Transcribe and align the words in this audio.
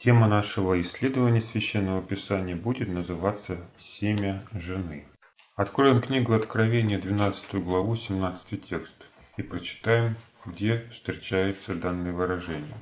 Тема 0.00 0.28
нашего 0.28 0.80
исследования 0.80 1.40
Священного 1.40 2.00
Писания 2.00 2.54
будет 2.54 2.86
называться 2.86 3.58
«Семя 3.76 4.44
жены». 4.52 5.08
Откроем 5.56 6.00
книгу 6.00 6.34
Откровения, 6.34 7.00
12 7.00 7.56
главу, 7.56 7.96
17 7.96 8.62
текст, 8.62 9.10
и 9.36 9.42
прочитаем, 9.42 10.14
где 10.46 10.86
встречается 10.92 11.74
данное 11.74 12.12
выражение. 12.12 12.76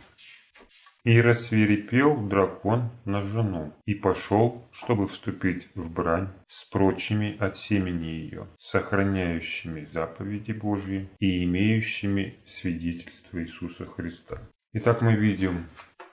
И 1.05 1.19
рассверепел 1.19 2.19
дракон 2.19 2.91
на 3.07 3.23
жену, 3.23 3.73
и 3.87 3.95
пошел, 3.95 4.69
чтобы 4.71 5.09
вступить 5.09 5.71
в 5.75 5.91
брань 5.91 6.29
с 6.49 6.67
прочими 6.67 7.35
от 7.39 7.57
семени 7.57 8.09
ее, 8.09 8.47
сохраняющими 8.59 9.87
заповеди 9.87 10.53
Божьи 10.53 11.09
и 11.19 11.45
имеющими 11.45 12.37
свидетельство 12.45 13.43
Иисуса 13.43 13.87
Христа. 13.87 14.43
Итак, 14.75 15.01
мы 15.01 15.15
видим 15.15 15.65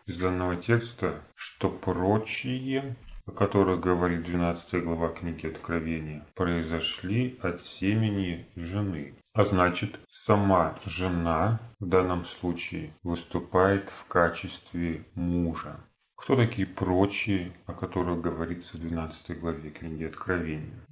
из 0.05 0.17
данного 0.17 0.57
текста, 0.57 1.23
что 1.35 1.69
прочие, 1.69 2.95
о 3.25 3.31
которых 3.31 3.79
говорит 3.79 4.23
12 4.23 4.83
глава 4.83 5.09
книги 5.09 5.47
Откровения, 5.47 6.25
произошли 6.35 7.39
от 7.41 7.61
семени 7.61 8.45
жены. 8.55 9.15
А 9.33 9.43
значит, 9.43 9.99
сама 10.09 10.77
жена 10.85 11.59
в 11.79 11.87
данном 11.87 12.25
случае 12.25 12.93
выступает 13.01 13.89
в 13.89 14.05
качестве 14.07 15.05
мужа. 15.15 15.79
Кто 16.15 16.35
такие 16.35 16.67
прочие, 16.67 17.53
о 17.65 17.73
которых 17.73 18.21
говорится 18.21 18.77
в 18.77 18.79
12 18.81 19.39
главе 19.39 19.69
книги 19.71 20.03
Откровения? 20.03 20.85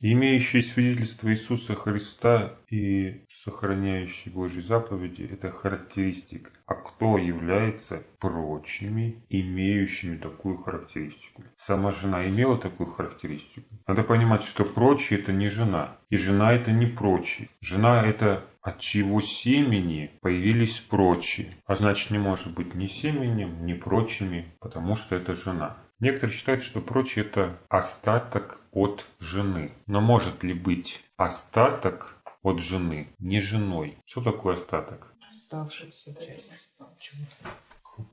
Имеющие 0.00 0.62
свидетельство 0.62 1.30
Иисуса 1.30 1.74
Христа 1.74 2.58
и 2.70 3.24
сохраняющие 3.28 4.32
Божьи 4.32 4.60
заповеди– 4.60 5.28
это 5.32 5.50
характеристика. 5.50 6.50
А 6.66 6.74
кто 6.74 7.18
является 7.18 8.02
прочими, 8.20 9.24
имеющими 9.28 10.16
такую 10.16 10.58
характеристику? 10.58 11.42
Сама 11.56 11.92
жена 11.92 12.28
имела 12.28 12.58
такую 12.58 12.88
характеристику. 12.90 13.66
Надо 13.86 14.02
понимать, 14.02 14.44
что 14.44 14.64
прочие– 14.64 15.18
это 15.20 15.32
не 15.32 15.48
жена, 15.48 15.96
и 16.10 16.16
жена– 16.16 16.52
это 16.54 16.72
не 16.72 16.86
прочие. 16.86 17.48
Жена– 17.60 18.06
это 18.06 18.44
от 18.60 18.80
чьего 18.80 19.20
семени 19.20 20.10
появились 20.20 20.80
прочие. 20.80 21.56
А 21.66 21.74
значит, 21.74 22.10
не 22.10 22.18
может 22.18 22.54
быть 22.54 22.74
ни 22.74 22.86
семенем, 22.86 23.64
ни 23.64 23.74
прочими, 23.74 24.46
потому 24.60 24.94
что 24.96 25.16
это 25.16 25.34
жена. 25.34 25.78
Некоторые 26.00 26.36
считают, 26.36 26.62
что 26.62 26.80
прочие 26.80 27.24
это 27.24 27.58
остаток 27.68 28.57
от 28.78 29.06
жены. 29.18 29.72
Но 29.86 30.00
может 30.00 30.44
ли 30.44 30.54
быть 30.54 31.04
остаток 31.16 32.16
от 32.42 32.60
жены 32.60 33.08
не 33.18 33.40
женой? 33.40 33.98
Что 34.04 34.22
такое 34.22 34.54
остаток? 34.54 35.12
Оставшаяся 35.28 36.14
часть. 36.14 36.52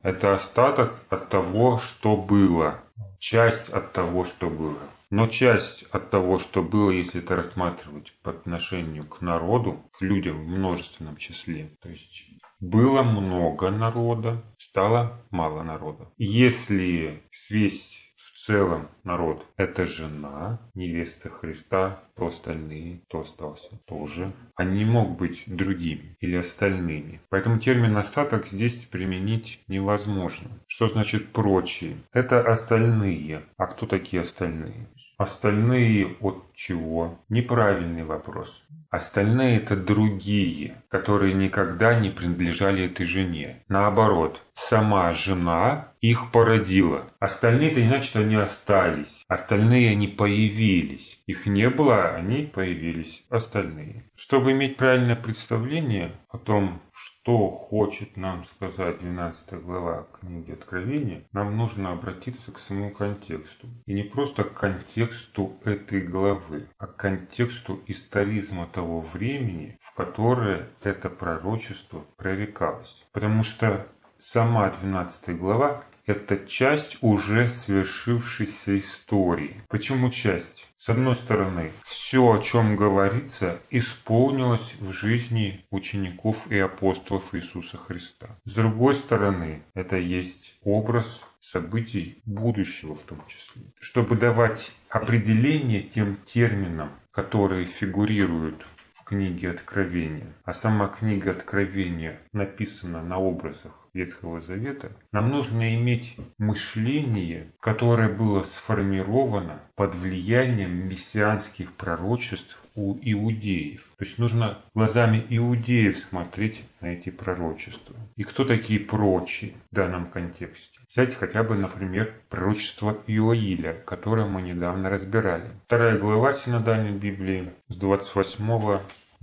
Это 0.02 0.33
остаток 0.33 0.99
от 1.09 1.30
того, 1.30 1.77
что 1.77 2.17
было. 2.17 2.80
Часть 3.19 3.69
от 3.69 3.93
того, 3.93 4.23
что 4.23 4.49
было. 4.49 4.80
Но 5.11 5.27
часть 5.27 5.83
от 5.91 6.09
того, 6.09 6.39
что 6.39 6.63
было, 6.63 6.89
если 6.89 7.21
это 7.21 7.36
рассматривать 7.36 8.13
по 8.23 8.31
отношению 8.31 9.05
к 9.05 9.21
народу, 9.21 9.80
к 9.93 10.02
людям 10.02 10.43
в 10.43 10.47
множественном 10.47 11.16
числе, 11.16 11.77
то 11.81 11.89
есть 11.89 12.25
было 12.59 13.03
много 13.03 13.69
народа, 13.69 14.43
стало 14.58 15.21
мало 15.30 15.61
народа. 15.61 16.09
Если 16.17 17.23
весь 17.49 18.05
в 18.33 18.39
целом 18.39 18.89
народ– 19.03 19.45
это 19.57 19.85
жена, 19.85 20.59
невеста 20.73 21.29
Христа, 21.29 21.99
то 22.15 22.27
остальные, 22.27 23.01
то 23.09 23.19
остался 23.19 23.77
тоже. 23.85 24.31
Они 24.55 24.79
не 24.79 24.85
могут 24.85 25.17
быть 25.17 25.43
другими 25.47 26.15
или 26.19 26.37
остальными. 26.37 27.21
Поэтому 27.29 27.59
термин 27.59 27.97
«остаток» 27.97 28.47
здесь 28.47 28.85
применить 28.85 29.59
невозможно. 29.67 30.49
Что 30.67 30.87
значит 30.87 31.33
«прочие»? 31.33 31.97
Это 32.13 32.41
остальные. 32.41 33.43
А 33.57 33.67
кто 33.67 33.85
такие 33.85 34.21
остальные? 34.21 34.87
Остальные 35.17 36.17
от 36.19 36.53
чего? 36.53 37.19
Неправильный 37.29 38.03
вопрос. 38.03 38.65
Остальные 38.89 39.58
это 39.58 39.75
другие, 39.75 40.81
которые 40.89 41.33
никогда 41.33 41.99
не 41.99 42.09
принадлежали 42.09 42.85
этой 42.85 43.05
жене. 43.05 43.64
Наоборот, 43.67 44.41
сама 44.53 45.11
жена 45.11 45.93
их 46.10 46.32
породила. 46.32 47.11
Остальные-то 47.20 47.82
иначе 47.82 48.20
они 48.20 48.36
остались. 48.36 49.23
Остальные 49.27 49.92
они 49.92 50.08
появились. 50.08 51.20
Их 51.26 51.45
не 51.45 51.70
было, 51.70 52.10
они 52.10 52.43
появились. 52.43 53.23
Остальные. 53.30 54.04
Чтобы 54.15 54.52
иметь 54.52 54.77
правильное 54.77 55.15
представление 55.15 56.11
о 56.30 56.38
том, 56.38 56.82
что 56.94 57.49
хочет 57.49 58.17
нам 58.17 58.44
сказать 58.44 58.99
12 58.99 59.54
глава 59.64 60.08
книги 60.20 60.52
Откровения, 60.52 61.23
нам 61.32 61.58
нужно 61.58 61.92
обратиться 61.92 62.52
к 62.52 62.60
самому 62.60 62.92
контексту. 62.92 63.67
И 63.86 63.94
не 63.94 64.04
просто 64.04 64.44
к 64.44 64.54
контексту 64.54 65.58
этой 65.64 66.02
главы, 66.02 66.67
а 66.77 66.88
к 66.88 66.95
контексту 66.98 67.82
историзма 67.88 68.67
того 68.67 69.02
времени, 69.02 69.77
в 69.82 69.94
которое 69.95 70.70
это 70.83 71.10
пророчество 71.10 72.05
прорекалось. 72.15 73.05
Потому 73.11 73.44
что 73.44 73.88
сама 74.20 74.70
12 74.70 75.38
глава 75.38 75.83
это 76.05 76.38
часть 76.45 76.98
уже 77.02 77.48
свершившейся 77.48 78.77
истории. 78.77 79.61
Почему 79.70 80.10
часть? 80.10 80.67
С 80.76 80.89
одной 80.89 81.16
стороны, 81.16 81.71
все, 81.83 82.32
о 82.32 82.39
чем 82.39 82.76
говорится, 82.76 83.60
исполнилось 83.71 84.76
в 84.80 84.92
жизни 84.92 85.65
учеников 85.71 86.52
и 86.52 86.60
апостолов 86.60 87.33
Иисуса 87.33 87.77
Христа. 87.77 88.38
С 88.44 88.54
другой 88.54 88.95
стороны, 88.95 89.64
это 89.73 89.98
есть 89.98 90.58
образ 90.64 91.23
событий 91.39 92.21
будущего 92.26 92.95
в 92.95 93.02
том 93.02 93.23
числе. 93.27 93.64
Чтобы 93.80 94.15
давать 94.15 94.71
определение 94.89 95.82
тем 95.82 96.17
терминам, 96.26 96.92
которые 97.11 97.65
фигурируют 97.65 98.65
книги 99.05 99.45
Откровения, 99.45 100.33
а 100.44 100.54
сама 100.54 100.88
книга 100.88 101.32
Откровения 101.32 102.20
написана 102.33 103.04
на 103.04 103.20
образах 103.20 103.84
Ветхого 103.95 104.42
Завета, 104.42 104.92
нам 105.14 105.30
нужно 105.30 105.73
иметь 105.76 106.17
мышление, 106.38 107.54
которое 107.61 108.10
было 108.10 108.42
сформировано 108.42 109.61
под 109.76 109.95
влиянием 109.95 110.89
мессианских 110.89 111.72
пророчеств 111.72 112.61
у 112.76 112.98
иудеев. 113.02 113.83
То 113.98 114.04
есть 114.04 114.17
нужно 114.17 114.58
глазами 114.73 115.26
иудеев 115.30 115.98
смотреть 115.98 116.66
на 116.82 116.88
эти 116.88 117.10
пророчества. 117.10 117.95
И 118.17 118.23
кто 118.23 118.44
такие 118.44 118.82
прочие 118.82 119.54
в 119.72 119.76
данном 119.76 120.12
контексте? 120.12 120.82
Взять 120.89 121.16
хотя 121.16 121.44
бы, 121.44 121.56
например, 121.56 122.14
пророчество 122.30 122.98
Иоиля, 123.08 123.82
которое 123.86 124.27
мы 124.27 124.42
недавно 124.42 124.89
разбирали. 124.89 125.52
Вторая 125.67 125.98
глава 125.98 126.33
Синодальной 126.33 126.92
Библии 126.92 127.54
с 127.70 127.77
28 127.77 128.80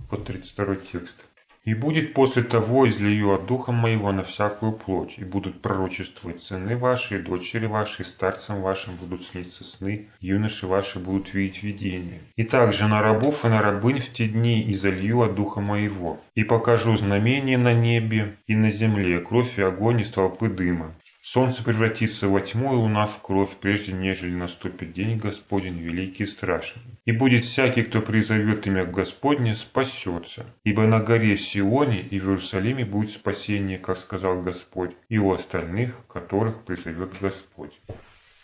по 0.09 0.17
32 0.17 0.75
текст. 0.77 1.25
И 1.65 1.73
будет 1.73 2.13
после 2.13 2.43
того 2.43 2.89
излию 2.89 3.33
от 3.33 3.45
Духа 3.45 3.71
Моего 3.71 4.11
на 4.11 4.23
всякую 4.23 4.73
плоть, 4.73 5.15
и 5.17 5.23
будут 5.23 5.61
пророчествовать 5.61 6.43
сыны 6.43 6.75
ваши, 6.75 7.19
и 7.19 7.21
дочери 7.21 7.67
ваши, 7.67 8.01
и 8.01 8.05
старцам 8.05 8.61
вашим 8.61 8.97
будут 8.97 9.23
сниться 9.23 9.63
сны, 9.63 10.09
юноши 10.19 10.67
ваши 10.67 10.99
будут 10.99 11.33
видеть 11.33 11.63
видения. 11.63 12.19
И 12.35 12.43
также 12.43 12.87
на 12.87 13.01
рабов 13.01 13.45
и 13.45 13.47
на 13.47 13.61
рабынь 13.61 13.99
в 13.99 14.11
те 14.11 14.27
дни 14.27 14.69
изолью 14.73 15.21
от 15.21 15.35
Духа 15.35 15.61
Моего, 15.61 16.19
и 16.35 16.43
покажу 16.43 16.97
знамение 16.97 17.57
на 17.57 17.73
небе 17.73 18.35
и 18.45 18.55
на 18.55 18.69
земле, 18.69 19.21
кровь 19.21 19.57
и 19.57 19.61
огонь 19.61 20.01
из 20.01 20.09
толпы 20.09 20.49
дыма. 20.49 20.93
Солнце 21.25 21.63
превратится 21.63 22.27
во 22.27 22.41
тьму 22.41 22.73
и 22.73 22.75
луна 22.75 23.05
в 23.05 23.21
кровь, 23.21 23.55
прежде 23.55 23.93
нежели 23.93 24.35
наступит 24.35 24.91
день 24.91 25.17
Господень 25.17 25.79
великий 25.79 26.23
и 26.23 26.27
страшный. 26.27 26.83
И 27.05 27.13
будет 27.13 27.45
всякий, 27.45 27.83
кто 27.83 28.01
призовет 28.01 28.67
имя 28.67 28.83
Господне, 28.83 29.55
спасется. 29.55 30.45
Ибо 30.65 30.85
на 30.85 30.99
горе 30.99 31.37
Сионе 31.37 32.01
и 32.01 32.19
в 32.19 32.25
Иерусалиме 32.25 32.83
будет 32.83 33.11
спасение, 33.11 33.77
как 33.77 33.99
сказал 33.99 34.41
Господь, 34.41 34.91
и 35.07 35.17
у 35.17 35.31
остальных, 35.31 35.95
которых 36.07 36.65
призовет 36.65 37.13
Господь. 37.21 37.79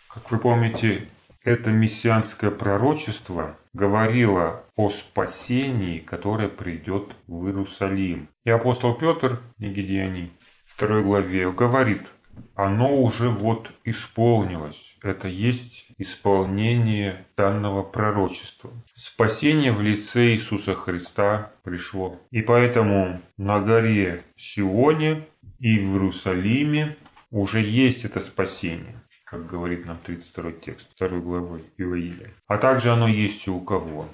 Как 0.08 0.30
вы 0.30 0.38
помните, 0.38 1.06
это 1.44 1.70
мессианское 1.70 2.50
пророчество 2.50 3.58
говорило 3.74 4.64
о 4.74 4.88
спасении, 4.88 5.98
которое 5.98 6.48
придет 6.48 7.14
в 7.26 7.46
Иерусалим. 7.46 8.28
И 8.46 8.50
апостол 8.50 8.94
Петр, 8.94 9.38
Нигедиани, 9.58 10.30
второй 10.64 11.02
главе, 11.04 11.52
говорит– 11.52 12.00
оно 12.54 13.00
уже 13.00 13.28
вот 13.28 13.72
исполнилось. 13.84 14.96
Это 15.02 15.28
есть 15.28 15.86
исполнение 15.98 17.26
данного 17.36 17.82
пророчества. 17.82 18.70
Спасение 18.94 19.72
в 19.72 19.82
лице 19.82 20.32
Иисуса 20.32 20.74
Христа 20.74 21.52
пришло. 21.62 22.18
И 22.30 22.42
поэтому 22.42 23.20
на 23.36 23.60
горе 23.60 24.22
Сионе 24.36 25.26
и 25.58 25.78
в 25.78 25.92
Иерусалиме 25.92 26.96
уже 27.30 27.60
есть 27.62 28.04
это 28.04 28.20
спасение 28.20 29.00
как 29.30 29.46
говорит 29.46 29.86
нам 29.86 29.96
32 29.98 30.52
текст 30.52 30.88
2 30.98 31.20
главы 31.20 31.64
Иоиля. 31.78 32.30
А 32.48 32.58
также 32.58 32.90
оно 32.90 33.06
есть 33.06 33.46
и 33.46 33.50
у 33.50 33.60
кого? 33.60 34.08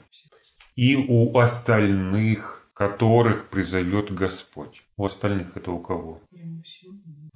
И 0.75 0.95
у 0.95 1.39
остальных, 1.39 2.69
которых 2.75 3.49
призовет 3.49 4.13
Господь. 4.13 4.85
У 4.99 5.07
остальных 5.07 5.57
это 5.57 5.71
у 5.71 5.81
кого? 5.81 6.21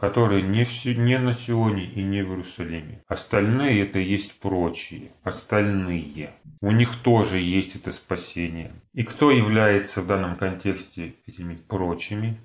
Которые 0.00 0.42
не, 0.42 0.64
в, 0.64 0.84
не 0.86 1.18
на 1.18 1.34
Сионе 1.34 1.84
и 1.84 2.02
не 2.02 2.22
в 2.22 2.30
Иерусалиме. 2.30 3.02
Остальные 3.06 3.82
это 3.82 3.98
есть 3.98 4.40
прочие, 4.40 5.10
остальные. 5.22 6.30
У 6.62 6.72
них 6.72 6.96
тоже 6.96 7.38
есть 7.38 7.76
это 7.76 7.92
спасение. 7.92 8.72
И 8.94 9.02
кто 9.02 9.30
является 9.30 10.00
в 10.00 10.06
данном 10.06 10.36
контексте 10.36 11.14
этими 11.26 11.54
прочими? 11.54 12.40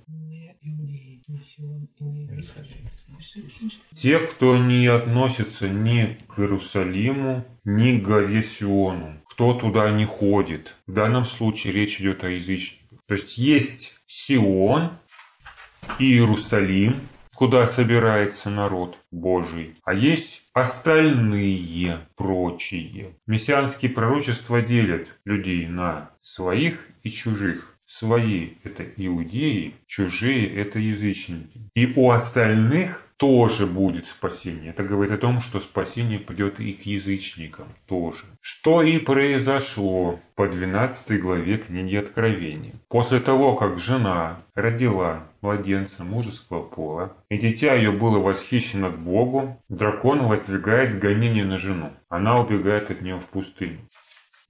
Те, 3.95 4.19
кто 4.19 4.57
не 4.57 4.87
относится 4.87 5.67
ни 5.67 6.17
к 6.27 6.39
Иерусалиму, 6.39 7.45
ни 7.63 7.97
к 7.97 8.03
горе 8.03 8.41
Сиону, 8.41 9.21
кто 9.29 9.53
туда 9.53 9.89
не 9.91 10.05
ходит. 10.05 10.75
В 10.87 10.93
данном 10.93 11.25
случае 11.25 11.73
речь 11.73 11.99
идет 11.99 12.23
о 12.23 12.29
язычниках. 12.29 12.99
То 13.07 13.13
есть 13.13 13.37
есть 13.37 13.93
Сион 14.07 14.97
и 15.99 16.05
Иерусалим, 16.05 17.01
куда 17.35 17.67
собирается 17.67 18.49
народ 18.49 18.97
Божий, 19.11 19.75
а 19.83 19.93
есть 19.93 20.41
остальные 20.53 22.07
прочие. 22.15 23.17
Мессианские 23.27 23.91
пророчества 23.91 24.61
делят 24.61 25.07
людей 25.25 25.67
на 25.67 26.11
своих 26.19 26.87
и 27.03 27.11
чужих. 27.11 27.75
Свои– 27.85 28.53
это 28.63 28.83
иудеи, 28.97 29.75
чужие– 29.85 30.47
это 30.55 30.79
язычники. 30.79 31.69
И 31.75 31.85
у 31.95 32.09
остальных 32.09 33.04
тоже 33.17 33.65
будет 33.65 34.05
спасение. 34.05 34.71
Это 34.71 34.83
говорит 34.83 35.13
о 35.13 35.17
том, 35.17 35.39
что 35.39 35.59
спасение 35.59 36.19
придет 36.19 36.59
и 36.59 36.73
к 36.73 36.81
язычникам 36.85 37.67
тоже. 37.87 38.25
Что 38.41 38.81
и 38.81 38.99
произошло 38.99 40.19
по 40.35 40.47
12 40.47 41.21
главе 41.21 41.57
книги 41.57 41.95
Откровения. 41.95 42.73
После 42.89 43.19
того, 43.19 43.55
как 43.55 43.77
жена 43.77 44.41
родила 44.53 45.27
младенца 45.41 46.03
мужеского 46.03 46.63
пола, 46.63 47.15
и 47.29 47.37
дитя 47.37 47.73
ее 47.73 47.91
было 47.91 48.19
восхищено 48.19 48.91
к 48.91 48.97
Богу, 48.97 49.61
дракон 49.69 50.27
воздвигает 50.27 50.99
гонение 50.99 51.45
на 51.45 51.57
жену. 51.57 51.93
Она 52.09 52.39
убегает 52.39 52.91
от 52.91 53.01
нее 53.01 53.17
в 53.17 53.25
пустыню. 53.25 53.79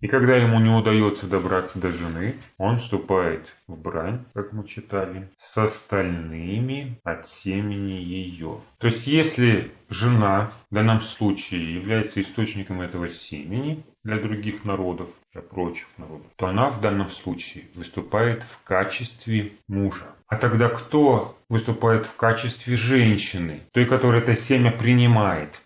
И 0.06 0.08
когда 0.08 0.36
ему 0.36 0.60
не 0.60 0.70
удается 0.70 1.26
добраться 1.26 1.80
до 1.80 1.92
жены, 1.92 2.36
он 2.60 2.78
вступает 2.78 3.56
в 3.66 3.76
брань, 3.76 4.24
как 4.36 4.54
мы 4.54 4.64
читали, 4.68 5.32
с 5.36 5.58
остальными 5.58 7.00
от 7.04 7.28
семени 7.28 7.94
ее. 7.94 8.60
То 8.78 8.86
есть, 8.86 9.08
если 9.08 9.72
жена 9.90 10.52
в 10.70 10.76
данном 10.76 11.02
случае 11.02 11.74
является 11.74 12.22
источником 12.22 12.82
этого 12.82 13.10
семени 13.10 13.84
для 14.04 14.20
других 14.20 14.64
народов, 14.64 15.10
для 15.34 15.42
прочих 15.42 15.88
народов, 15.98 16.28
то 16.36 16.46
она 16.46 16.70
в 16.70 16.80
данном 16.82 17.10
случае 17.10 17.64
выступает 17.74 18.44
в 18.44 18.62
качестве 18.64 19.54
мужа. 19.68 20.06
А 20.28 20.38
тогда 20.38 20.70
кто 20.70 21.36
выступает 21.50 22.06
в 22.06 22.16
качестве 22.16 22.78
женщины, 22.78 23.62
той, 23.72 23.86
которая 23.86 24.22
это 24.22 24.36
семя 24.36 24.72
принимает? 24.72 25.62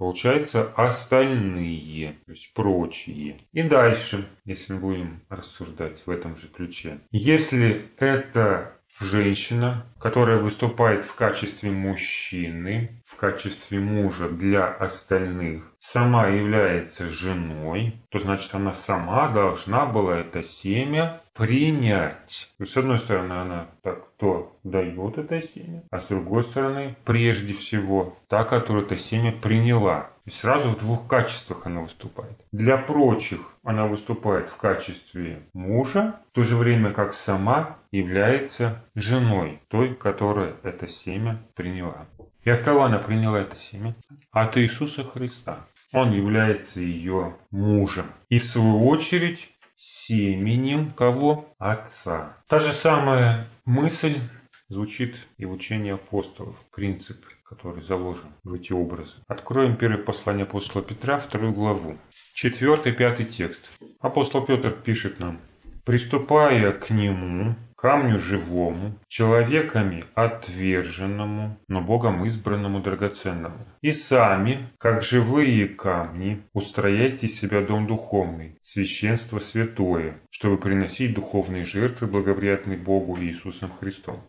Получается 0.00 0.72
остальные, 0.76 2.16
то 2.24 2.32
есть 2.32 2.54
прочие. 2.54 3.36
И 3.52 3.62
дальше, 3.62 4.30
если 4.46 4.72
мы 4.72 4.80
будем 4.80 5.20
рассуждать 5.28 6.06
в 6.06 6.10
этом 6.10 6.38
же 6.38 6.48
ключе. 6.48 7.00
Если 7.10 7.90
это 7.98 8.78
женщина, 8.98 9.84
которая 10.00 10.38
выступает 10.38 11.04
в 11.04 11.14
качестве 11.14 11.70
мужчины, 11.70 13.00
в 13.06 13.16
качестве 13.16 13.78
мужа 13.78 14.28
для 14.28 14.66
остальных, 14.66 15.64
сама 15.78 16.28
является 16.28 17.08
женой, 17.08 17.94
то 18.10 18.18
значит 18.18 18.54
она 18.54 18.72
сама 18.72 19.28
должна 19.28 19.86
была 19.86 20.18
это 20.18 20.42
семя 20.42 21.20
принять. 21.34 22.50
То 22.58 22.64
есть, 22.64 22.74
с 22.74 22.76
одной 22.76 22.98
стороны, 22.98 23.32
она 23.32 23.68
так, 23.82 24.10
кто 24.10 24.58
дает 24.62 25.18
это 25.18 25.40
семя, 25.40 25.82
а 25.90 25.98
с 25.98 26.06
другой 26.06 26.42
стороны, 26.42 26.96
прежде 27.04 27.54
всего, 27.54 28.18
та, 28.28 28.44
которая 28.44 28.84
это 28.84 28.96
семя 28.96 29.32
приняла. 29.32 30.10
И 30.26 30.30
сразу 30.30 30.68
в 30.68 30.78
двух 30.78 31.06
качествах 31.08 31.66
она 31.66 31.80
выступает. 31.80 32.36
Для 32.52 32.76
прочих 32.76 33.40
она 33.64 33.86
выступает 33.86 34.48
в 34.48 34.56
качестве 34.56 35.42
мужа, 35.54 36.20
в 36.30 36.34
то 36.34 36.44
же 36.44 36.56
время 36.56 36.92
как 36.92 37.14
сама 37.14 37.78
является 37.90 38.84
женой 38.94 39.60
той, 39.90 39.96
которая 39.96 40.56
это 40.62 40.86
семя 40.86 41.42
приняла. 41.54 42.06
И 42.44 42.50
от 42.50 42.60
кого 42.60 42.84
она 42.84 42.98
приняла 42.98 43.40
это 43.40 43.56
семя? 43.56 43.94
От 44.30 44.56
Иисуса 44.56 45.04
Христа. 45.04 45.66
Он 45.92 46.12
является 46.12 46.80
ее 46.80 47.36
мужем. 47.50 48.06
И 48.28 48.38
в 48.38 48.44
свою 48.44 48.86
очередь 48.86 49.50
семенем 49.76 50.92
кого? 50.92 51.54
Отца. 51.58 52.36
Та 52.48 52.58
же 52.58 52.72
самая 52.72 53.48
мысль 53.64 54.20
звучит 54.68 55.16
и 55.36 55.44
в 55.44 55.52
учении 55.52 55.92
апостолов. 55.92 56.56
Принцип, 56.74 57.24
который 57.44 57.82
заложен 57.82 58.32
в 58.44 58.54
эти 58.54 58.72
образы. 58.72 59.16
Откроем 59.26 59.76
первое 59.76 60.02
послание 60.02 60.44
апостола 60.44 60.84
Петра, 60.84 61.18
вторую 61.18 61.52
главу. 61.52 61.98
Четвертый, 62.32 62.92
пятый 62.92 63.26
текст. 63.26 63.68
Апостол 64.00 64.44
Петр 64.46 64.70
пишет 64.70 65.18
нам. 65.18 65.40
«Приступая 65.84 66.72
к 66.72 66.90
нему, 66.90 67.56
камню 67.80 68.18
живому, 68.18 68.98
человеками 69.08 70.04
отверженному, 70.14 71.58
но 71.68 71.80
Богом 71.80 72.24
избранному 72.26 72.80
драгоценному. 72.80 73.66
И 73.80 73.92
сами, 73.92 74.70
как 74.78 75.02
живые 75.02 75.66
камни, 75.66 76.42
устрояйте 76.52 77.26
себя 77.26 77.62
дом 77.62 77.86
духовный, 77.86 78.58
священство 78.60 79.38
святое, 79.38 80.20
чтобы 80.30 80.58
приносить 80.58 81.14
духовные 81.14 81.64
жертвы, 81.64 82.06
благоприятные 82.06 82.76
Богу 82.76 83.16
и 83.16 83.26
Иисусом 83.26 83.70
Христом. 83.70 84.20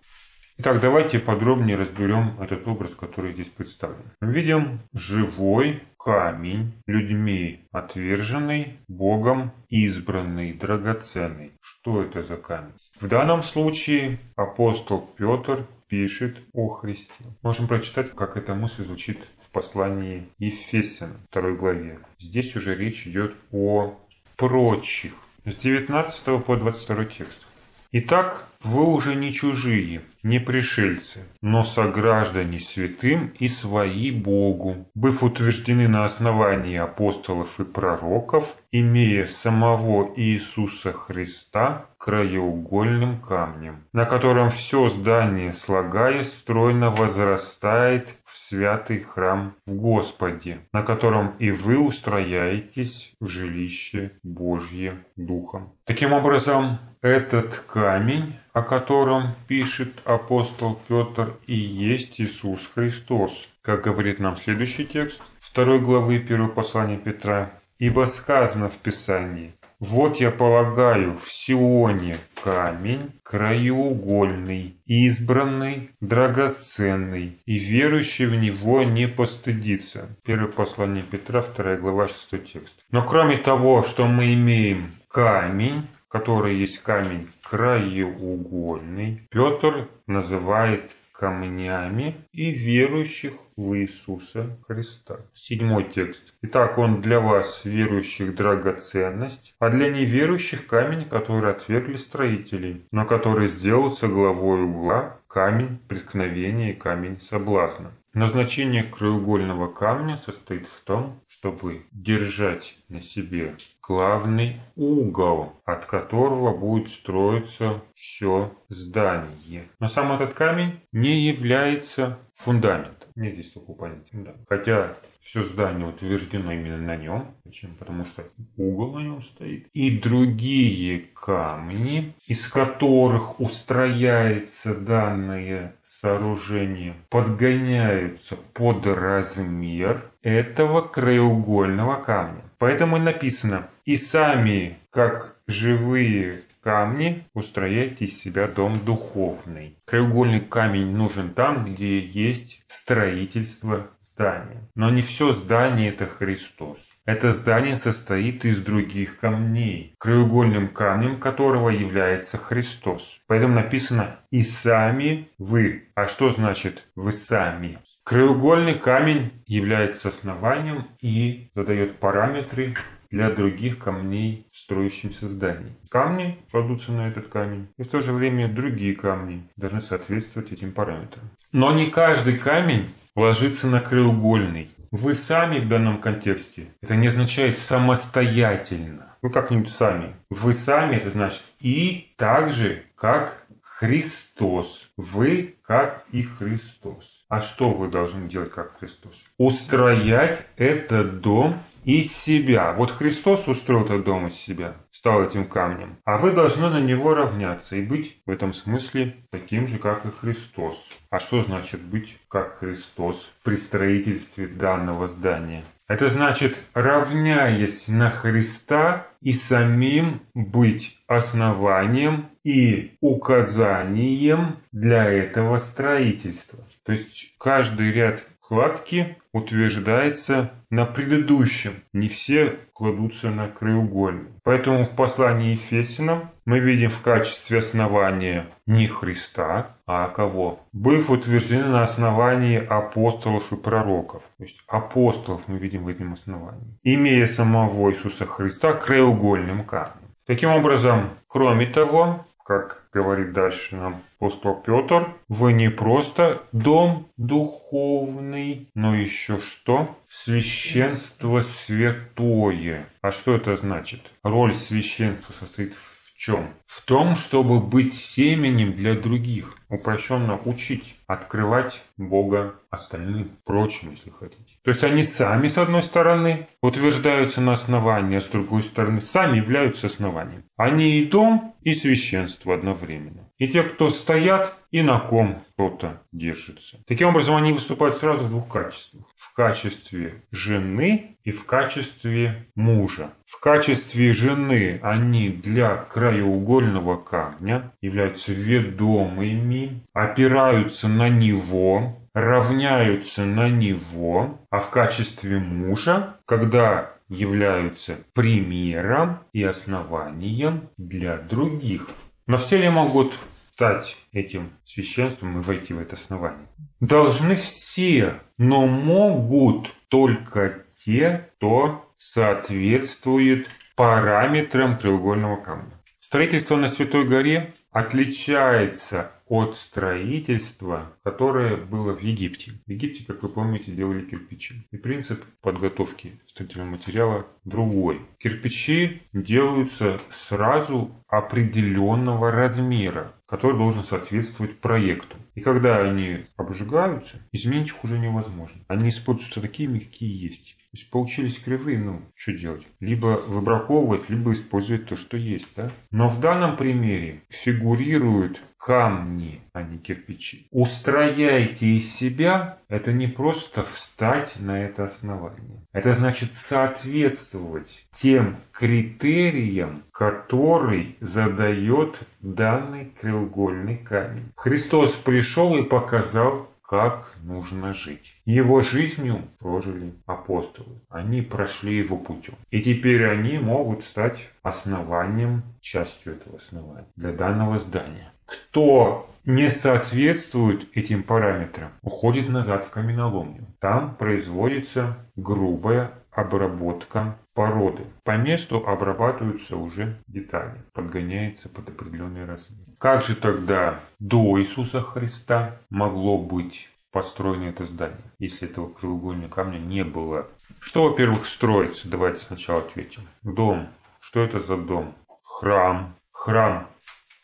Итак, 0.64 0.80
давайте 0.80 1.18
подробнее 1.18 1.76
разберем 1.76 2.40
этот 2.40 2.68
образ, 2.68 2.94
который 2.94 3.34
здесь 3.34 3.50
представлен. 3.50 4.12
Мы 4.22 4.32
видим 4.32 4.82
живой 4.94 5.82
камень, 5.98 6.74
людьми 6.86 7.66
отверженный, 7.72 8.78
Богом 8.88 9.54
избранный, 9.70 10.54
драгоценный. 10.54 11.54
Что 11.62 12.04
это 12.04 12.22
за 12.22 12.38
камень? 12.38 12.76
В 13.00 13.08
данном 13.08 13.42
случае 13.42 14.20
апостол 14.36 15.10
Петр 15.18 15.66
пишет 15.88 16.38
о 16.54 16.68
Христе. 16.68 17.24
Можем 17.42 17.68
прочитать, 17.68 18.12
как 18.12 18.38
эта 18.38 18.54
мысль 18.54 18.84
звучит 18.84 19.18
в 19.44 19.50
послании 19.50 20.30
Ефесян, 20.38 21.14
второй 21.32 21.56
главе. 21.56 22.02
Здесь 22.20 22.56
уже 22.56 22.76
речь 22.76 23.08
идет 23.08 23.34
о 23.52 24.00
прочих. 24.38 25.14
С 25.44 25.56
19 25.56 26.46
по 26.46 26.56
22 26.56 27.06
текст. 27.06 27.48
Итак, 27.94 28.48
вы 28.64 28.86
уже 28.86 29.16
не 29.16 29.34
чужие, 29.34 30.04
не 30.24 30.40
пришельцы, 30.40 31.26
но 31.42 31.62
сограждане 31.66 32.58
святым 32.58 33.34
и 33.38 33.50
свои 33.50 34.12
Богу, 34.12 34.88
быв 34.96 35.24
утверждены 35.24 35.90
на 35.90 36.06
основании 36.06 36.78
апостолов 36.78 37.60
и 37.60 37.66
пророков, 37.66 38.56
имея 38.72 39.26
самого 39.26 40.14
Иисуса 40.16 40.94
Христа 40.94 41.88
краеугольным 41.98 43.20
камнем, 43.20 43.84
на 43.92 44.06
котором 44.06 44.52
все 44.52 44.88
здание, 44.88 45.52
слагаясь, 45.52 46.32
стройно 46.32 46.92
возрастает 46.92 48.16
в 48.24 48.38
святый 48.38 49.02
храм 49.02 49.54
в 49.66 49.74
Господе, 49.74 50.60
на 50.72 50.82
котором 50.82 51.34
и 51.40 51.52
вы 51.52 51.78
устрояетесь 51.78 53.14
в 53.20 53.28
жилище 53.28 54.14
Божье 54.24 55.04
Духом. 55.18 55.74
Таким 55.84 56.14
образом, 56.14 56.80
этот 57.02 57.64
камень 57.68 58.36
о 58.54 58.64
котором 58.64 59.36
пишет 59.48 60.02
апостол 60.06 60.80
Петр, 60.88 61.38
и 61.48 61.56
есть 61.56 62.20
Иисус 62.20 62.70
Христос. 62.74 63.48
Как 63.62 63.84
говорит 63.84 64.20
нам 64.20 64.36
следующий 64.36 64.86
текст 64.86 65.22
второй 65.40 65.80
главы 65.80 66.20
первого 66.20 66.50
послания 66.50 66.98
Петра. 66.98 67.52
«Ибо 67.80 68.06
сказано 68.06 68.70
в 68.70 68.78
Писании, 68.78 69.54
вот 69.80 70.18
я 70.18 70.30
полагаю 70.30 71.18
в 71.18 71.32
Сионе 71.32 72.16
камень 72.44 73.14
краеугольный, 73.24 74.76
избранный, 74.86 75.90
драгоценный, 76.00 77.40
и 77.48 77.58
верующий 77.58 78.28
в 78.28 78.36
него 78.36 78.84
не 78.84 79.08
постыдится. 79.08 80.16
Первое 80.24 80.52
послание 80.52 81.02
Петра, 81.02 81.42
вторая 81.42 81.78
глава, 81.78 82.08
шестой 82.08 82.42
текст. 82.42 82.74
Но 82.92 83.04
кроме 83.04 83.38
того, 83.38 83.82
что 83.82 84.06
мы 84.06 84.36
имеем 84.36 84.92
камень, 85.08 85.88
который 86.12 86.56
есть 86.56 86.80
камень 86.80 87.30
краеугольный, 87.42 89.28
Петр 89.30 89.88
называет 90.08 90.92
камнями 91.14 92.16
и 92.34 92.50
верующих 92.52 93.34
в 93.56 93.76
Иисуса 93.78 94.58
Христа. 94.68 95.20
Седьмой 95.36 95.84
текст. 95.84 96.34
Итак, 96.42 96.80
он 96.80 97.02
для 97.02 97.20
вас, 97.20 97.62
верующих, 97.64 98.36
драгоценность, 98.36 99.54
а 99.60 99.70
для 99.70 99.90
неверующих 99.90 100.66
камень, 100.66 101.06
который 101.06 101.52
отвергли 101.52 101.96
строители, 101.96 102.82
но 102.92 103.06
который 103.06 103.48
сделался 103.48 104.08
главой 104.08 104.64
угла, 104.64 105.20
камень 105.28 105.78
преткновения 105.88 106.72
и 106.72 106.76
камень 106.76 107.22
соблазна. 107.22 107.92
Назначение 108.14 108.84
краеугольного 108.84 109.72
камня 109.72 110.18
состоит 110.18 110.68
в 110.68 110.82
том, 110.82 111.22
чтобы 111.30 111.86
держать 111.94 112.76
на 112.90 113.00
себе 113.00 113.56
главный 113.82 114.60
угол, 114.76 115.54
от 115.64 115.86
которого 115.86 116.56
будет 116.56 116.90
строиться 116.90 117.82
все 117.96 118.52
здание. 118.68 119.70
Но 119.80 119.88
сам 119.88 120.12
этот 120.12 120.34
камень 120.34 120.82
не 120.92 121.22
является 121.22 122.20
фундаментом. 122.36 123.01
Нет 123.22 123.36
здесь 123.36 123.52
такого 123.52 123.78
понятия. 123.78 124.10
Да. 124.14 124.36
Хотя 124.50 124.98
все 125.20 125.44
здание 125.44 125.88
утверждено 125.88 126.52
именно 126.52 126.80
на 126.80 126.96
нем. 126.96 127.36
Почему? 127.44 127.76
Потому 127.76 128.04
что 128.04 128.24
угол 128.58 128.96
на 128.96 129.04
нем 129.04 129.22
стоит. 129.22 129.68
И 129.74 130.00
другие 130.00 131.08
камни, 131.14 132.16
из 132.26 132.48
которых 132.48 133.40
устрояется 133.40 134.74
данное 134.74 135.76
сооружение, 135.84 136.96
подгоняются 137.12 138.38
под 138.54 138.88
размер 138.88 140.10
этого 140.24 140.82
краеугольного 140.82 142.02
камня. 142.02 142.42
Поэтому 142.58 142.98
и 142.98 143.02
написано, 143.02 143.70
и 143.86 143.98
сами, 143.98 144.80
как 144.90 145.36
живые 145.46 146.42
камни 146.62 147.28
устрояйте 147.34 148.06
из 148.06 148.20
себя 148.20 148.48
дом 148.48 148.76
духовный. 148.86 149.78
Краеугольный 149.86 150.42
камень 150.42 150.96
нужен 150.96 151.34
там, 151.34 151.66
где 151.66 152.00
есть 152.00 152.64
строительство 152.68 153.90
здания. 154.02 154.70
Но 154.76 154.90
не 154.90 155.02
все 155.02 155.32
здание 155.32 155.90
это 155.90 156.06
Христос. 156.06 156.94
Это 157.06 157.34
здание 157.34 157.76
состоит 157.76 158.46
из 158.46 158.62
других 158.62 159.20
камней, 159.20 159.96
краеугольным 159.98 160.70
камнем 160.70 161.20
которого 161.20 161.70
является 161.70 162.38
Христос. 162.38 163.22
Поэтому 163.28 163.56
написано 163.56 164.20
«и 164.30 164.44
сами 164.44 165.30
вы». 165.38 165.90
А 165.96 166.08
что 166.08 166.32
значит 166.32 166.88
«вы 166.96 167.12
сами»? 167.12 167.78
Краеугольный 168.04 168.76
камень 168.76 169.44
является 169.46 170.10
основанием 170.10 170.88
и 171.02 171.50
задает 171.54 171.98
параметры 171.98 172.76
для 173.12 173.30
других 173.30 173.78
камней 173.78 174.48
в 174.52 174.58
строящемся 174.58 175.28
здании. 175.28 175.76
Камни 175.90 176.40
кладутся 176.52 176.92
на 176.92 177.08
этот 177.08 177.28
камень, 177.28 177.68
и 177.78 177.84
в 177.84 177.88
то 177.88 178.02
же 178.02 178.14
время 178.14 178.48
другие 178.48 178.96
камни 178.96 179.44
должны 179.58 179.82
соответствовать 179.82 180.52
этим 180.52 180.72
параметрам. 180.72 181.30
Но 181.52 181.74
не 181.74 181.88
каждый 181.92 182.38
камень 182.38 182.90
ложится 183.16 183.68
на 183.68 183.82
краеугольный. 183.82 184.72
Вы 184.92 185.16
сами 185.16 185.60
в 185.60 185.68
данном 185.68 186.00
контексте. 186.00 186.68
Это 186.82 186.96
не 186.96 187.08
означает 187.08 187.60
самостоятельно. 187.60 189.16
Вы 189.22 189.30
как-нибудь 189.30 189.70
сами. 189.70 190.16
Вы 190.30 190.54
сами, 190.54 190.96
это 190.96 191.10
значит 191.12 191.44
и 191.60 192.14
так 192.18 192.52
же, 192.52 192.84
как 192.96 193.46
Христос. 193.62 194.92
Вы 194.98 195.56
как 195.64 196.06
и 196.12 196.24
Христос. 196.24 197.26
А 197.30 197.40
что 197.40 197.70
вы 197.70 197.88
должны 197.88 198.28
делать 198.28 198.52
как 198.52 198.78
Христос? 198.80 199.28
Устроять 199.38 200.46
этот 200.58 201.22
дом 201.22 201.56
из 201.84 202.16
себя. 202.16 202.74
Вот 202.74 202.92
Христос 202.92 203.48
устроил 203.48 203.86
этот 203.86 204.04
дом 204.04 204.28
из 204.28 204.34
себя, 204.34 204.76
стал 204.92 205.24
этим 205.24 205.46
камнем. 205.46 205.98
А 206.06 206.18
вы 206.18 206.32
должны 206.32 206.70
на 206.70 206.80
него 206.80 207.14
равняться 207.14 207.76
и 207.76 207.82
быть 207.82 208.22
в 208.26 208.30
этом 208.30 208.54
смысле 208.54 209.16
таким 209.32 209.68
же, 209.68 209.80
как 209.80 210.06
и 210.06 210.10
Христос. 210.10 210.90
А 211.10 211.20
что 211.20 211.42
значит 211.42 211.82
быть 211.82 212.18
как 212.28 212.60
Христос 212.60 213.32
при 213.44 213.56
строительстве 213.56 214.48
данного 214.48 215.08
здания? 215.08 215.64
Это 215.88 216.10
значит, 216.10 216.58
равняясь 216.74 217.90
на 217.90 218.10
Христа 218.10 219.08
и 219.22 219.34
самим 219.34 220.22
быть 220.34 220.98
основанием 221.06 222.30
и 222.46 222.94
указанием 223.02 224.60
для 224.72 225.04
этого 225.04 225.58
строительства. 225.58 226.60
То 226.86 226.94
есть 226.94 227.34
каждый 227.38 227.92
ряд 227.92 228.24
кладки 228.52 229.16
утверждается 229.32 230.52
на 230.70 230.86
предыдущем. 230.86 231.72
Не 231.94 232.10
все 232.10 232.60
кладутся 232.74 233.30
на 233.30 233.48
краеугольный. 233.48 234.32
Поэтому 234.44 234.84
в 234.84 234.90
послании 234.90 235.52
Ефесиным 235.52 236.32
мы 236.44 236.60
видим 236.60 236.90
в 236.90 237.02
качестве 237.02 237.60
основания 237.60 238.48
не 238.66 238.90
Христа, 238.90 239.78
а 239.88 240.10
кого? 240.10 240.60
Быв 240.74 241.10
утверждены 241.10 241.68
на 241.68 241.84
основании 241.84 242.58
апостолов 242.58 243.54
и 243.54 243.56
пророков. 243.56 244.24
То 244.38 244.44
есть 244.44 244.62
апостолов 244.68 245.44
мы 245.48 245.58
видим 245.58 245.86
в 245.86 245.88
этом 245.88 246.12
основании. 246.12 246.78
Имея 246.84 247.28
самого 247.28 247.90
Иисуса 247.90 248.26
Христа 248.26 248.74
краеугольным 248.74 249.64
камнем. 249.64 250.10
Таким 250.28 250.50
образом, 250.50 251.12
кроме 251.28 251.68
того, 251.68 252.26
как 252.44 252.84
говорит 252.92 253.32
дальше 253.32 253.78
нам 253.78 254.02
апостол 254.22 254.54
Петр, 254.54 255.16
вы 255.30 255.52
не 255.52 255.72
просто 255.72 256.44
дом 256.52 257.08
духовный, 257.18 258.70
но 258.76 258.96
еще 258.96 259.40
что? 259.40 259.98
Священство 260.08 261.42
святое. 261.42 262.88
А 263.02 263.10
что 263.10 263.34
это 263.34 263.56
значит? 263.56 264.14
Роль 264.24 264.54
священства 264.54 265.34
состоит 265.34 265.74
в 265.74 266.16
чем? 266.16 266.54
В 266.68 266.82
том, 266.86 267.16
чтобы 267.16 267.60
быть 267.60 267.96
семенем 267.96 268.74
для 268.74 268.94
других. 268.94 269.58
Упрощенно 269.72 270.38
учить, 270.44 270.98
открывать 271.08 271.82
Бога 271.96 272.56
остальным, 272.70 273.38
прочим, 273.46 273.92
если 273.92 274.10
хотите. 274.10 274.58
То 274.64 274.70
есть 274.70 274.84
они 274.84 275.06
сами, 275.06 275.48
с 275.48 275.58
одной 275.58 275.82
стороны, 275.82 276.48
утверждаются 276.62 277.40
на 277.40 277.54
основании, 277.54 278.18
а 278.18 278.22
с 278.22 278.28
другой 278.28 278.64
стороны, 278.64 279.00
сами 279.00 279.38
являются 279.38 279.88
основанием. 279.88 280.44
Они 280.58 281.00
и 281.00 281.06
дом, 281.06 281.56
и 281.62 281.74
священство 281.74 282.54
одновременно. 282.54 283.30
И 283.38 283.48
те, 283.48 283.64
кто 283.64 283.90
стоят, 283.90 284.54
и 284.72 284.82
на 284.82 285.00
ком 285.00 285.44
кто-то 285.54 286.02
держится. 286.12 286.80
Таким 286.88 287.10
образом, 287.10 287.36
они 287.36 287.54
выступают 287.54 287.98
сразу 287.98 288.24
в 288.24 288.30
двух 288.30 288.48
качествах. 288.48 289.06
В 289.16 289.34
качестве 289.34 290.24
жены 290.32 291.18
и 291.24 291.32
в 291.32 291.46
качестве 291.46 292.48
мужа. 292.56 293.12
В 293.26 293.40
качестве 293.40 294.14
жены 294.14 294.80
они 294.82 295.30
для 295.30 295.76
краеугольного 295.76 296.98
камня 296.98 297.74
являются 297.82 298.34
ведомыми, 298.34 299.61
опираются 299.94 300.88
на 300.88 301.10
него, 301.10 301.98
равняются 302.14 303.26
на 303.26 303.50
него, 303.50 304.40
а 304.50 304.60
в 304.60 304.70
качестве 304.70 305.40
мужа, 305.40 306.18
когда 306.26 306.94
являются 307.10 307.98
примером 308.14 309.20
и 309.34 309.44
основанием 309.44 310.70
для 310.78 311.18
других. 311.18 311.90
Но 312.28 312.38
все 312.38 312.58
ли 312.58 312.70
могут 312.70 313.14
стать 313.54 313.98
этим 314.12 314.52
священством 314.64 315.40
и 315.40 315.42
войти 315.42 315.74
в 315.74 315.80
это 315.80 315.96
основание? 315.96 316.48
Должны 316.80 317.36
все, 317.36 318.22
но 318.38 318.66
могут 318.66 319.74
только 319.90 320.64
те, 320.86 321.30
кто 321.38 321.86
соответствует 321.98 323.50
параметрам 323.76 324.78
треугольного 324.78 325.36
камня. 325.36 325.74
Строительство 326.00 326.56
на 326.56 326.68
Святой 326.68 327.06
горе 327.06 327.54
отличается 327.72 329.12
от 329.32 329.56
строительства, 329.56 330.92
которое 331.04 331.56
было 331.56 331.96
в 331.96 332.02
Египте. 332.02 332.52
В 332.68 332.70
Египте, 332.70 333.06
как 333.06 333.24
вы 333.24 333.30
помните, 333.30 333.72
делали 333.72 334.02
кирпичи. 334.02 334.68
И 334.72 334.78
принцип 334.78 335.24
подготовки 335.42 336.20
строительного 336.28 336.72
материала 336.72 337.26
другой. 337.46 338.02
Кирпичи 338.20 339.04
делаются 339.14 339.96
сразу 340.10 340.92
определенного 341.08 342.30
размера, 342.30 343.14
который 343.26 343.56
должен 343.56 343.86
соответствовать 343.86 344.60
проекту. 344.60 345.16
И 345.36 345.40
когда 345.40 345.78
они 345.78 346.26
обжигаются, 346.36 347.26
изменить 347.32 347.70
их 347.70 347.86
уже 347.86 348.00
невозможно. 348.00 348.66
Они 348.68 348.90
используются 348.90 349.40
такими, 349.40 349.80
какие 349.80 350.14
есть. 350.14 350.58
То 350.72 350.78
есть 350.78 350.90
получились 350.90 351.38
кривые, 351.38 351.80
ну, 351.80 352.02
что 352.16 352.32
делать? 352.32 352.66
Либо 352.80 353.22
выбраковывать, 353.28 354.10
либо 354.10 354.32
использовать 354.32 354.86
то, 354.86 354.96
что 354.96 355.18
есть, 355.18 355.50
да? 355.58 355.70
Но 355.92 356.08
в 356.08 356.22
данном 356.22 356.56
примере 356.56 357.24
фигурируют 357.30 358.42
камни, 358.58 359.42
а 359.52 359.64
не 359.64 359.80
кирпичи. 359.80 360.48
Устрояйте 360.52 361.66
из 361.66 361.94
себя– 361.94 362.60
это 362.70 362.94
не 362.94 363.08
просто 363.08 363.64
встать 363.64 364.36
на 364.40 364.64
это 364.64 364.86
основание. 364.86 365.66
Это 365.74 365.94
значит 365.94 366.36
соответствовать 366.36 367.86
тем 367.94 368.38
критериям, 368.54 369.84
который 369.92 370.96
задает 371.02 372.00
данный 372.22 372.94
треугольный 373.02 373.78
камень. 373.78 374.32
Христос 374.38 374.94
пришел 374.94 375.58
и 375.58 375.64
показал 375.64 376.51
как 376.72 377.18
нужно 377.22 377.74
жить. 377.74 378.16
Его 378.24 378.62
жизнью 378.62 379.24
прожили 379.40 379.94
апостолы. 380.06 380.80
Они 380.88 381.22
прошли 381.22 381.76
его 381.76 381.98
путем. 381.98 382.36
И 382.50 382.62
теперь 382.62 383.10
они 383.10 383.38
могут 383.40 383.84
стать 383.84 384.30
основанием, 384.42 385.44
частью 385.60 386.14
этого 386.14 386.38
основания 386.38 386.88
для 386.96 387.12
данного 387.12 387.58
здания. 387.58 388.14
кто 388.26 389.10
не 389.26 389.50
соответствует 389.50 390.66
этим 390.74 391.04
параметрам, 391.04 391.72
уходит 391.82 392.30
назад 392.30 392.64
в 392.64 392.70
каменоломню. 392.70 393.48
Там 393.60 393.96
производится 393.96 394.98
грубая 395.18 395.92
обработка 396.12 397.18
породы. 397.34 397.86
По 398.04 398.18
месту 398.18 398.66
обрабатываются 398.68 399.58
уже 399.58 399.98
детали, 400.08 400.64
подгоняется 400.74 401.50
под 401.50 401.70
определенный 401.70 402.26
размер. 402.26 402.66
Как 402.78 403.04
же 403.04 403.16
тогда 403.16 403.80
до 404.00 404.40
Иисуса 404.40 404.82
Христа 404.82 405.58
могло 405.70 406.18
быть 406.18 406.70
построено 406.92 407.46
это 407.46 407.64
здание, 407.64 407.98
если 408.20 408.50
этого 408.50 408.70
краеугольного 408.70 409.30
камня 409.30 409.60
не 409.60 409.84
было? 409.84 410.28
Что, 410.60 410.90
во-первых, 410.90 411.26
строится? 411.26 411.90
Давайте 411.90 412.20
сначала 412.20 412.60
ответим. 412.62 413.04
Дом. 413.24 413.70
Что 414.00 414.20
это 414.20 414.40
за 414.40 414.58
дом? 414.58 414.94
Храм. 415.24 415.96
Храм 416.12 416.68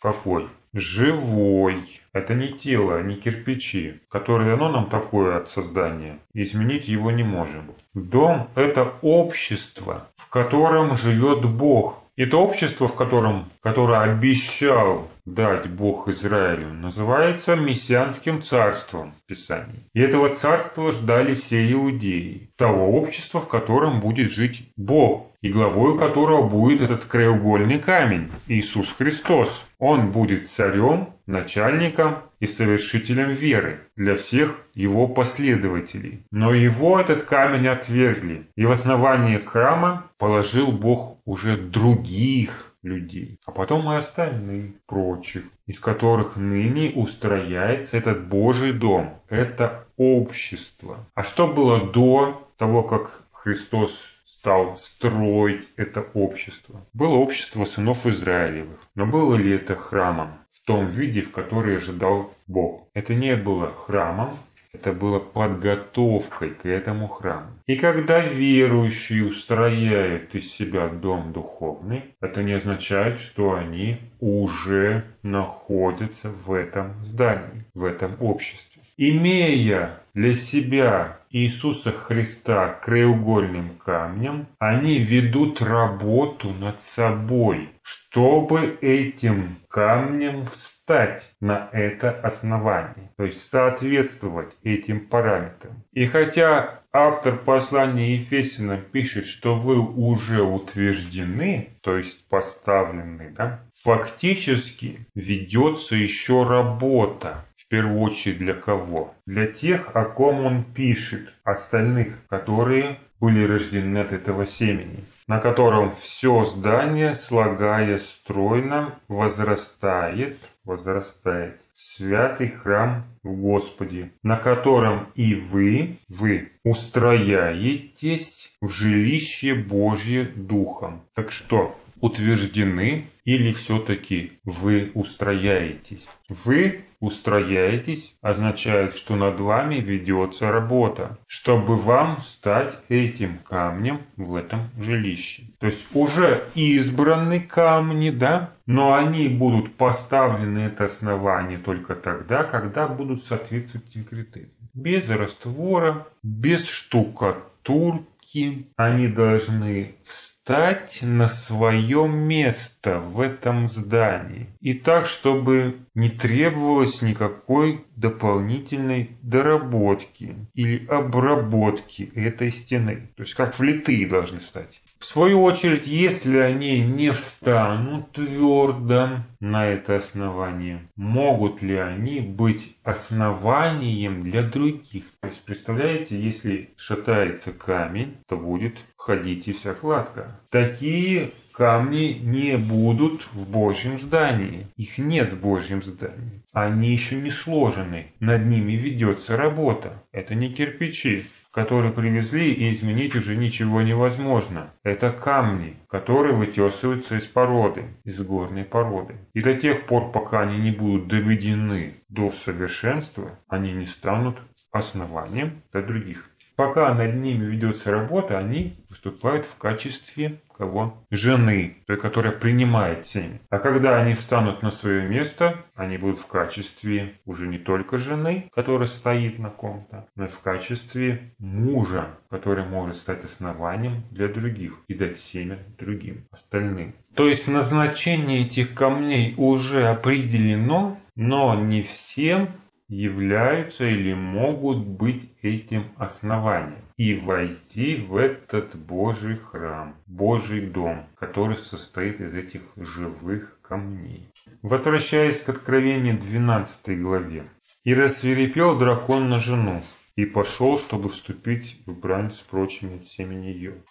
какой? 0.01 0.47
Живой. 0.79 2.01
Это 2.13 2.35
не 2.35 2.49
тело, 2.49 3.01
не 3.01 3.15
кирпичи, 3.15 4.01
которое 4.09 4.51
дано 4.51 4.69
нам 4.69 4.89
такое 4.89 5.37
от 5.37 5.49
создания. 5.49 6.19
Изменить 6.35 6.87
его 6.87 7.09
не 7.09 7.23
можем. 7.23 7.71
Дом– 7.95 8.49
это 8.55 8.93
общество, 9.01 10.07
в 10.15 10.29
котором 10.29 10.95
живет 10.95 11.45
Бог. 11.45 12.03
Это 12.15 12.37
общество, 12.37 12.87
в 12.87 12.95
котором, 12.95 13.49
которое 13.67 13.99
обещал 13.99 15.09
дать 15.25 15.69
Бог 15.69 16.07
Израилю, 16.07 16.71
называется 16.71 17.57
Мессианским 17.57 18.41
царством 18.41 19.11
в 19.11 19.27
Писании. 19.27 19.89
И 19.93 19.99
этого 19.99 20.33
царства 20.33 20.93
ждали 20.93 21.33
все 21.33 21.69
иудеи, 21.69 22.49
того 22.55 22.97
общества, 22.97 23.41
в 23.41 23.49
котором 23.49 23.99
будет 23.99 24.31
жить 24.31 24.71
Бог, 24.77 25.27
и 25.41 25.49
главой 25.49 25.97
которого 25.99 26.47
будет 26.47 26.79
этот 26.79 27.03
краеугольный 27.03 27.77
камень– 27.77 28.31
Иисус 28.47 28.95
Христос. 28.97 29.65
Он 29.79 30.11
будет 30.11 30.47
царем, 30.47 31.09
начальником 31.25 32.19
и 32.39 32.47
совершителем 32.47 33.31
веры 33.31 33.81
для 33.97 34.15
всех 34.15 34.61
его 34.73 35.07
последователей. 35.07 36.23
Но 36.31 36.53
его 36.53 36.99
этот 36.99 37.23
камень 37.23 37.67
отвергли, 37.67 38.47
и 38.55 38.65
в 38.65 38.71
основании 38.71 39.37
храма 39.37 40.05
положил 40.17 40.71
Бог 40.71 41.19
уже 41.25 41.57
других 41.57 42.66
людей, 42.83 43.39
а 43.45 43.51
потом 43.51 43.91
и 43.91 43.95
остальных 43.95 44.81
прочих, 44.85 45.45
из 45.65 45.79
которых 45.79 46.35
ныне 46.35 46.91
устрояется 46.91 47.97
этот 47.97 48.27
Божий 48.27 48.73
дом, 48.73 49.21
это 49.29 49.87
общество. 49.97 51.05
А 51.15 51.23
что 51.23 51.47
было 51.47 51.91
до 51.91 52.49
того, 52.57 52.83
как 52.83 53.27
Христос 53.31 54.17
стал 54.25 54.77
строить 54.77 55.67
это 55.77 56.01
общество. 56.13 56.85
Было 56.93 57.15
общество 57.15 57.65
сынов 57.65 58.05
Израилевых, 58.05 58.79
но 58.95 59.05
было 59.05 59.35
ли 59.35 59.51
это 59.51 59.75
храмом 59.75 60.39
в 60.49 60.65
том 60.65 60.87
виде, 60.87 61.21
в 61.21 61.31
который 61.31 61.77
ожидал 61.77 62.33
Бог? 62.45 62.87
Это 62.93 63.15
не 63.15 63.35
было 63.35 63.73
храмом, 63.73 64.37
это 64.79 64.93
было 64.93 65.19
подготовкой 65.19 66.51
к 66.51 66.65
этому 66.65 67.07
храму. 67.07 67.51
И 67.65 67.75
когда 67.75 68.21
верующие 68.21 69.25
устрояют 69.25 70.35
из 70.35 70.51
себя 70.51 70.87
дом 70.87 71.33
духовный, 71.33 72.15
это 72.21 72.43
не 72.43 72.53
означает, 72.53 73.19
что 73.19 73.55
они 73.55 73.97
уже 74.19 75.03
находятся 75.23 76.29
в 76.29 76.53
этом 76.53 77.03
здании, 77.03 77.65
в 77.73 77.83
этом 77.83 78.15
обществе. 78.21 78.81
Имея 78.97 80.01
для 80.13 80.35
себя 80.35 81.16
Иисуса 81.29 81.91
Христа 81.91 82.69
краеугольным 82.81 83.77
камнем, 83.83 84.47
они 84.59 84.99
ведут 84.99 85.61
работу 85.61 86.51
над 86.53 86.79
собой, 86.79 87.69
чтобы 87.81 88.77
этим 88.81 89.57
камнем 89.69 90.45
встать 90.45 91.23
на 91.41 91.69
это 91.71 92.11
основание, 92.11 93.11
то 93.17 93.25
есть 93.25 93.47
соответствовать 93.47 94.55
этим 94.63 95.07
параметрам. 95.07 95.83
И 95.93 96.05
хотя 96.05 96.81
автор 96.93 97.37
послания 97.37 98.15
Ефесина 98.15 98.77
пишет, 98.77 99.27
что 99.27 99.55
вы 99.55 99.79
уже 99.79 100.41
утверждены, 100.41 101.77
то 101.81 101.97
есть 101.97 102.27
поставлены, 102.27 103.33
да, 103.35 103.61
фактически 103.73 105.05
ведется 105.13 105.95
еще 105.95 106.43
работа 106.43 107.45
в 107.67 107.69
первую 107.69 107.99
очередь 107.99 108.37
для 108.37 108.53
кого? 108.53 109.13
Для 109.25 109.45
тех, 109.45 109.93
о 109.93 110.05
ком 110.05 110.45
он 110.45 110.63
пишет, 110.63 111.33
остальных, 111.43 112.25
которые 112.29 112.97
были 113.19 113.43
рождены 113.43 113.97
от 113.97 114.13
этого 114.13 114.45
семени, 114.45 115.03
на 115.27 115.39
котором 115.39 115.91
все 115.91 116.45
здание, 116.45 117.13
слагая 117.13 117.97
стройно, 117.97 118.99
возрастает, 119.09 120.37
возрастает 120.63 121.59
святый 121.73 122.47
храм 122.47 123.03
в 123.21 123.33
Господе, 123.35 124.11
на 124.23 124.37
котором 124.37 125.07
и 125.15 125.35
вы, 125.35 125.97
вы 126.07 126.53
устрояетесь 126.63 128.53
в 128.61 128.69
жилище 128.69 129.55
Божье 129.55 130.23
Духом. 130.23 131.03
Так 131.13 131.31
что, 131.31 131.77
утверждены 131.99 133.07
или 133.27 133.51
все-таки 133.51 134.39
вы 134.45 134.91
устрояетесь? 134.93 136.07
Вы 136.29 136.85
устрояетесь 137.01 138.15
означает, 138.21 138.95
что 138.95 139.17
над 139.17 139.41
вами 139.41 139.75
ведется 139.75 140.49
работа, 140.49 141.17
чтобы 141.27 141.75
вам 141.75 142.21
стать 142.21 142.77
этим 142.87 143.39
камнем 143.39 143.99
в 144.15 144.33
этом 144.33 144.69
жилище. 144.79 145.43
То 145.59 145.67
есть 145.67 145.85
уже 145.93 146.45
избраны 146.55 147.41
камни, 147.41 148.11
да, 148.11 148.51
но 148.65 148.95
они 148.95 149.27
будут 149.27 149.75
поставлены 149.75 150.59
это 150.59 150.85
основание 150.85 151.57
только 151.57 151.95
тогда, 151.95 152.45
когда 152.45 152.87
будут 152.87 153.25
соответствовать 153.25 153.89
этим 153.89 154.05
критериям. 154.05 154.51
Без 154.73 155.09
раствора, 155.09 156.07
без 156.23 156.65
штукатурки 156.65 158.67
они 158.77 159.09
должны 159.09 159.95
встать 160.03 160.36
встать 160.47 160.99
на 161.01 161.27
свое 161.27 162.07
место 162.07 162.99
в 162.99 163.19
этом 163.19 163.67
здании. 163.67 164.47
И 164.61 164.73
так, 164.75 165.05
чтобы 165.05 165.79
не 165.93 166.09
требовалось 166.09 167.01
никакой 167.01 167.83
дополнительной 167.97 169.17
доработки 169.21 170.35
или 170.53 170.87
обработки 170.87 172.13
этой 172.15 172.49
стены. 172.51 173.09
То 173.17 173.23
есть 173.23 173.33
как 173.33 173.59
влитые 173.59 174.07
должны 174.07 174.39
стать. 174.39 174.81
В 174.99 175.05
свою 175.05 175.43
очередь, 175.43 175.85
если 175.85 176.37
они 176.37 176.81
не 176.81 177.11
встанут 177.11 178.13
твердо 178.13 179.19
на 179.39 179.67
это 179.67 179.97
основание, 179.97 180.87
могут 180.95 181.61
ли 181.61 181.75
они 181.77 182.19
быть 182.19 182.75
основанием 182.83 184.23
для 184.23 184.41
других? 184.41 185.03
То 185.21 185.27
есть, 185.27 185.43
представляете, 185.43 186.19
если 186.19 186.71
шатается 186.77 187.51
камень, 187.51 188.17
то 188.27 188.37
будет 188.37 188.77
ходить 188.97 189.47
и 189.47 189.53
вся 189.53 189.75
кладка. 189.75 190.39
Такие 190.49 191.31
камни 191.53 192.19
не 192.21 192.57
будут 192.57 193.27
в 193.33 193.49
Божьем 193.49 193.99
здании. 193.99 194.67
Их 194.77 194.97
нет 194.97 195.33
в 195.33 195.41
Божьем 195.41 195.83
здании. 195.83 196.43
Они 196.53 196.91
еще 196.91 197.15
не 197.15 197.29
сложены. 197.29 198.13
Над 198.19 198.45
ними 198.45 198.73
ведется 198.73 199.37
работа. 199.37 200.03
Это 200.11 200.33
не 200.33 200.49
кирпичи 200.49 201.25
которые 201.57 201.91
привезли, 201.91 202.53
и 202.53 202.71
изменить 202.71 203.15
уже 203.15 203.35
ничего 203.35 203.81
невозможно. 203.81 204.69
Это 204.83 205.09
камни, 205.09 205.75
которые 205.89 206.35
вытесываются 206.35 207.15
из 207.15 207.25
породы, 207.25 207.85
из 208.03 208.21
горной 208.21 208.63
породы. 208.63 209.15
И 209.33 209.41
до 209.41 209.55
тех 209.55 209.87
пор, 209.87 210.11
пока 210.11 210.41
они 210.41 210.59
не 210.59 210.69
будут 210.69 211.07
доведены 211.07 211.95
до 212.09 212.29
совершенства, 212.29 213.39
они 213.47 213.71
не 213.71 213.87
станут 213.87 214.37
основанием 214.71 215.63
для 215.71 215.81
других. 215.81 216.29
Пока 216.55 216.93
над 216.93 217.15
ними 217.15 217.45
ведется 217.45 217.89
работа, 217.89 218.37
они 218.37 218.75
выступают 218.87 219.47
в 219.47 219.57
качестве 219.57 220.39
кого? 220.57 221.05
Жены, 221.11 221.77
той, 221.85 221.97
которая 221.97 222.33
принимает 222.33 223.05
семя. 223.05 223.39
А 223.49 223.59
когда 223.59 223.97
они 224.01 224.13
встанут 224.13 224.61
на 224.61 224.71
свое 224.71 225.07
место, 225.07 225.65
они 225.75 225.97
будут 225.97 226.19
в 226.19 226.27
качестве 226.27 227.19
уже 227.25 227.47
не 227.47 227.57
только 227.57 227.97
жены, 227.97 228.49
которая 228.53 228.87
стоит 228.87 229.39
на 229.39 229.49
ком-то, 229.49 230.07
но 230.15 230.25
и 230.25 230.29
в 230.29 230.39
качестве 230.39 231.33
мужа, 231.37 232.17
который 232.29 232.65
может 232.65 232.97
стать 232.97 233.23
основанием 233.23 234.03
для 234.11 234.27
других 234.27 234.79
и 234.87 234.93
дать 234.93 235.19
семя 235.19 235.59
другим, 235.77 236.27
остальным. 236.31 236.95
То 237.15 237.27
есть 237.27 237.47
назначение 237.47 238.45
этих 238.45 238.73
камней 238.73 239.33
уже 239.37 239.87
определено, 239.87 240.99
но 241.15 241.55
не 241.55 241.83
всем 241.83 242.49
являются 242.87 243.85
или 243.85 244.13
могут 244.13 244.85
быть 244.85 245.31
этим 245.41 245.85
основанием 245.97 246.86
и 246.97 247.13
войти 247.13 247.95
в 247.95 248.15
этот 248.15 248.75
Божий 248.75 249.35
храм, 249.37 249.95
Божий 250.07 250.61
дом, 250.61 251.07
который 251.15 251.57
состоит 251.57 252.19
из 252.19 252.33
этих 252.33 252.63
живых 252.75 253.59
камней. 253.61 254.29
Возвращаясь 254.63 255.41
к 255.41 255.49
Откровению 255.49 256.17
12 256.19 256.99
главе. 257.01 257.49
«И 257.83 257.93
рассверепел 257.93 258.77
дракон 258.77 259.29
на 259.29 259.39
жену, 259.39 259.83
и 260.15 260.25
пошел, 260.25 260.79
чтобы 260.79 261.09
вступить 261.09 261.79
в 261.85 261.93
брань 261.93 262.31
с 262.31 262.41
прочими 262.41 262.97
от 262.97 263.07
семени 263.07 263.47
ее. 263.47 263.83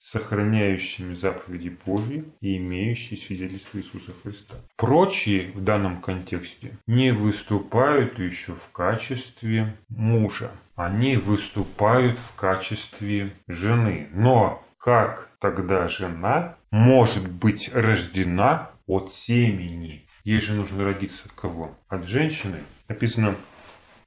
Сохраняющими 0.00 1.12
заповеди 1.12 1.76
Божьи 1.84 2.24
и 2.40 2.56
имеющие 2.56 3.18
свидетельство 3.18 3.78
Иисуса 3.78 4.12
Христа. 4.22 4.56
Прочие 4.76 5.52
в 5.52 5.62
данном 5.62 6.00
контексте 6.00 6.78
не 6.86 7.12
выступают 7.12 8.18
еще 8.18 8.54
в 8.54 8.72
качестве 8.72 9.76
мужа. 9.88 10.52
Они 10.74 11.16
выступают 11.16 12.18
в 12.18 12.34
качестве 12.34 13.34
жены. 13.46 14.08
Но 14.12 14.64
как 14.78 15.30
тогда 15.38 15.86
жена 15.86 16.56
может 16.70 17.30
быть 17.30 17.70
рождена 17.72 18.70
от 18.86 19.12
семени? 19.12 20.06
Ей 20.24 20.40
же 20.40 20.54
нужно 20.54 20.84
родиться 20.84 21.26
от 21.26 21.32
кого? 21.32 21.78
От 21.88 22.06
женщины. 22.06 22.60
Написано 22.88 23.34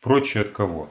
прочие 0.01 0.41
от 0.41 0.49
кого? 0.49 0.89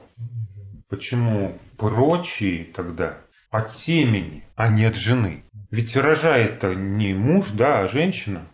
Почему 0.87 1.57
прочие 1.77 2.63
тогда 2.65 3.17
от 3.53 3.69
семени, 3.69 4.43
а 4.55 4.67
не 4.67 4.83
от 4.83 4.95
жены? 4.95 5.43
Ведь 5.69 5.95
рожает-то 5.95 6.73
не 6.73 7.13
муж, 7.13 7.51
да, 7.51 7.81
а 7.81 7.87
женщина. 7.87 8.47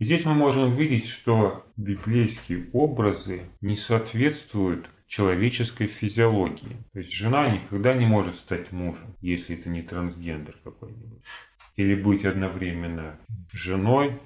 И 0.00 0.04
здесь 0.04 0.24
мы 0.24 0.34
можем 0.34 0.72
видеть, 0.72 1.06
что 1.06 1.64
библейские 1.76 2.68
образы 2.72 3.42
не 3.60 3.76
соответствуют 3.76 4.90
человеческой 5.06 5.86
физиологии. 5.86 6.76
То 6.92 6.98
есть 6.98 7.12
жена 7.12 7.46
никогда 7.46 7.94
не 7.94 8.06
может 8.06 8.34
стать 8.34 8.72
мужем, 8.72 9.14
если 9.20 9.56
это 9.56 9.68
не 9.68 9.82
трансгендер 9.82 10.56
какой-нибудь. 10.64 11.22
Или 11.76 11.94
быть 11.94 12.24
одновременно 12.24 13.20
женой 13.52 14.18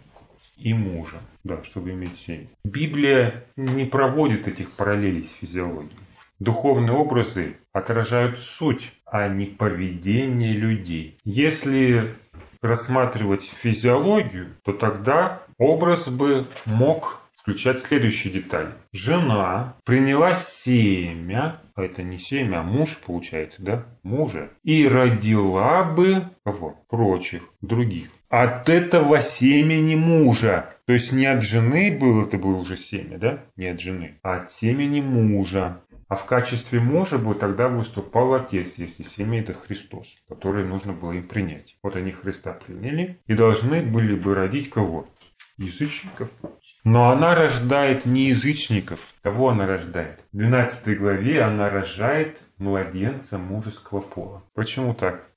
и 0.57 0.73
мужем, 0.73 1.21
да, 1.43 1.63
чтобы 1.65 1.91
иметь 1.91 2.17
семью. 2.17 2.49
Библия 2.65 3.45
не 3.57 3.85
проводит 3.85 4.49
этих 4.49 4.71
параллелей 4.71 5.23
с 5.23 5.33
физиологией. 5.33 5.99
Духовные 6.39 6.93
образы 6.93 7.59
отражают 7.73 8.39
суть, 8.39 8.93
а 9.15 9.29
не 9.29 9.47
поведение 9.47 10.55
людей. 10.55 11.17
Если 11.25 12.17
рассматривать 12.61 13.45
физиологию, 13.45 14.57
то 14.65 14.73
тогда 14.73 15.43
образ 15.57 16.09
бы 16.09 16.49
мог 16.65 17.21
включать 17.37 17.79
следующие 17.79 18.33
детали. 18.33 18.73
Жена 18.93 19.77
приняла 19.85 20.35
семя, 20.35 21.61
а 21.77 21.85
это 21.85 22.03
не 22.03 22.19
семя, 22.19 22.61
а 22.61 22.63
муж 22.65 22.99
получается, 23.07 23.63
да? 23.63 23.87
Мужа. 24.03 24.51
И 24.65 24.89
родила 24.89 25.85
бы 25.85 26.25
кого? 26.45 26.85
Прочих, 26.89 27.43
других. 27.61 28.09
От 28.31 28.69
этого 28.69 29.21
семени 29.21 29.95
мужа. 29.95 30.71
То 30.87 30.93
есть 30.93 31.13
не 31.13 31.25
от 31.27 31.43
жены 31.43 31.97
было 31.97 32.25
это 32.27 32.37
было 32.37 32.57
уже 32.57 32.77
семя, 32.77 33.17
да? 33.19 33.45
Не 33.57 33.69
от 33.69 33.81
жены, 33.81 34.19
а 34.23 34.39
от 34.39 34.51
семени 34.51 35.01
мужа. 35.01 35.83
А 36.09 36.17
в 36.17 36.27
качестве 36.27 36.81
мужа 36.81 37.19
бы 37.19 37.35
тогда 37.35 37.69
выступал 37.69 38.35
отец, 38.35 38.75
если 38.77 39.03
семя 39.03 39.41
это 39.41 39.55
Христос, 39.55 40.19
который 40.29 40.65
нужно 40.65 40.93
было 40.93 41.13
им 41.13 41.27
принять. 41.27 41.77
Вот 41.83 41.97
они 41.97 42.13
Христа 42.13 42.53
приняли 42.53 43.21
и 43.27 43.35
должны 43.35 43.83
были 43.83 44.15
бы 44.15 44.35
родить 44.35 44.71
кого? 44.71 45.09
Язычников. 45.57 46.31
Но 46.83 47.11
она 47.11 47.35
рождает 47.35 48.07
не 48.07 48.29
язычников. 48.29 49.15
Кого 49.23 49.51
она 49.51 49.67
рождает? 49.67 50.25
В 50.33 50.37
12 50.37 50.99
главе 50.99 51.43
она 51.43 51.71
рожает 51.71 52.41
младенца 52.59 53.39
мужеского 53.39 54.01
пола. 54.01 54.43
Почему 54.55 54.95
так? 54.95 55.29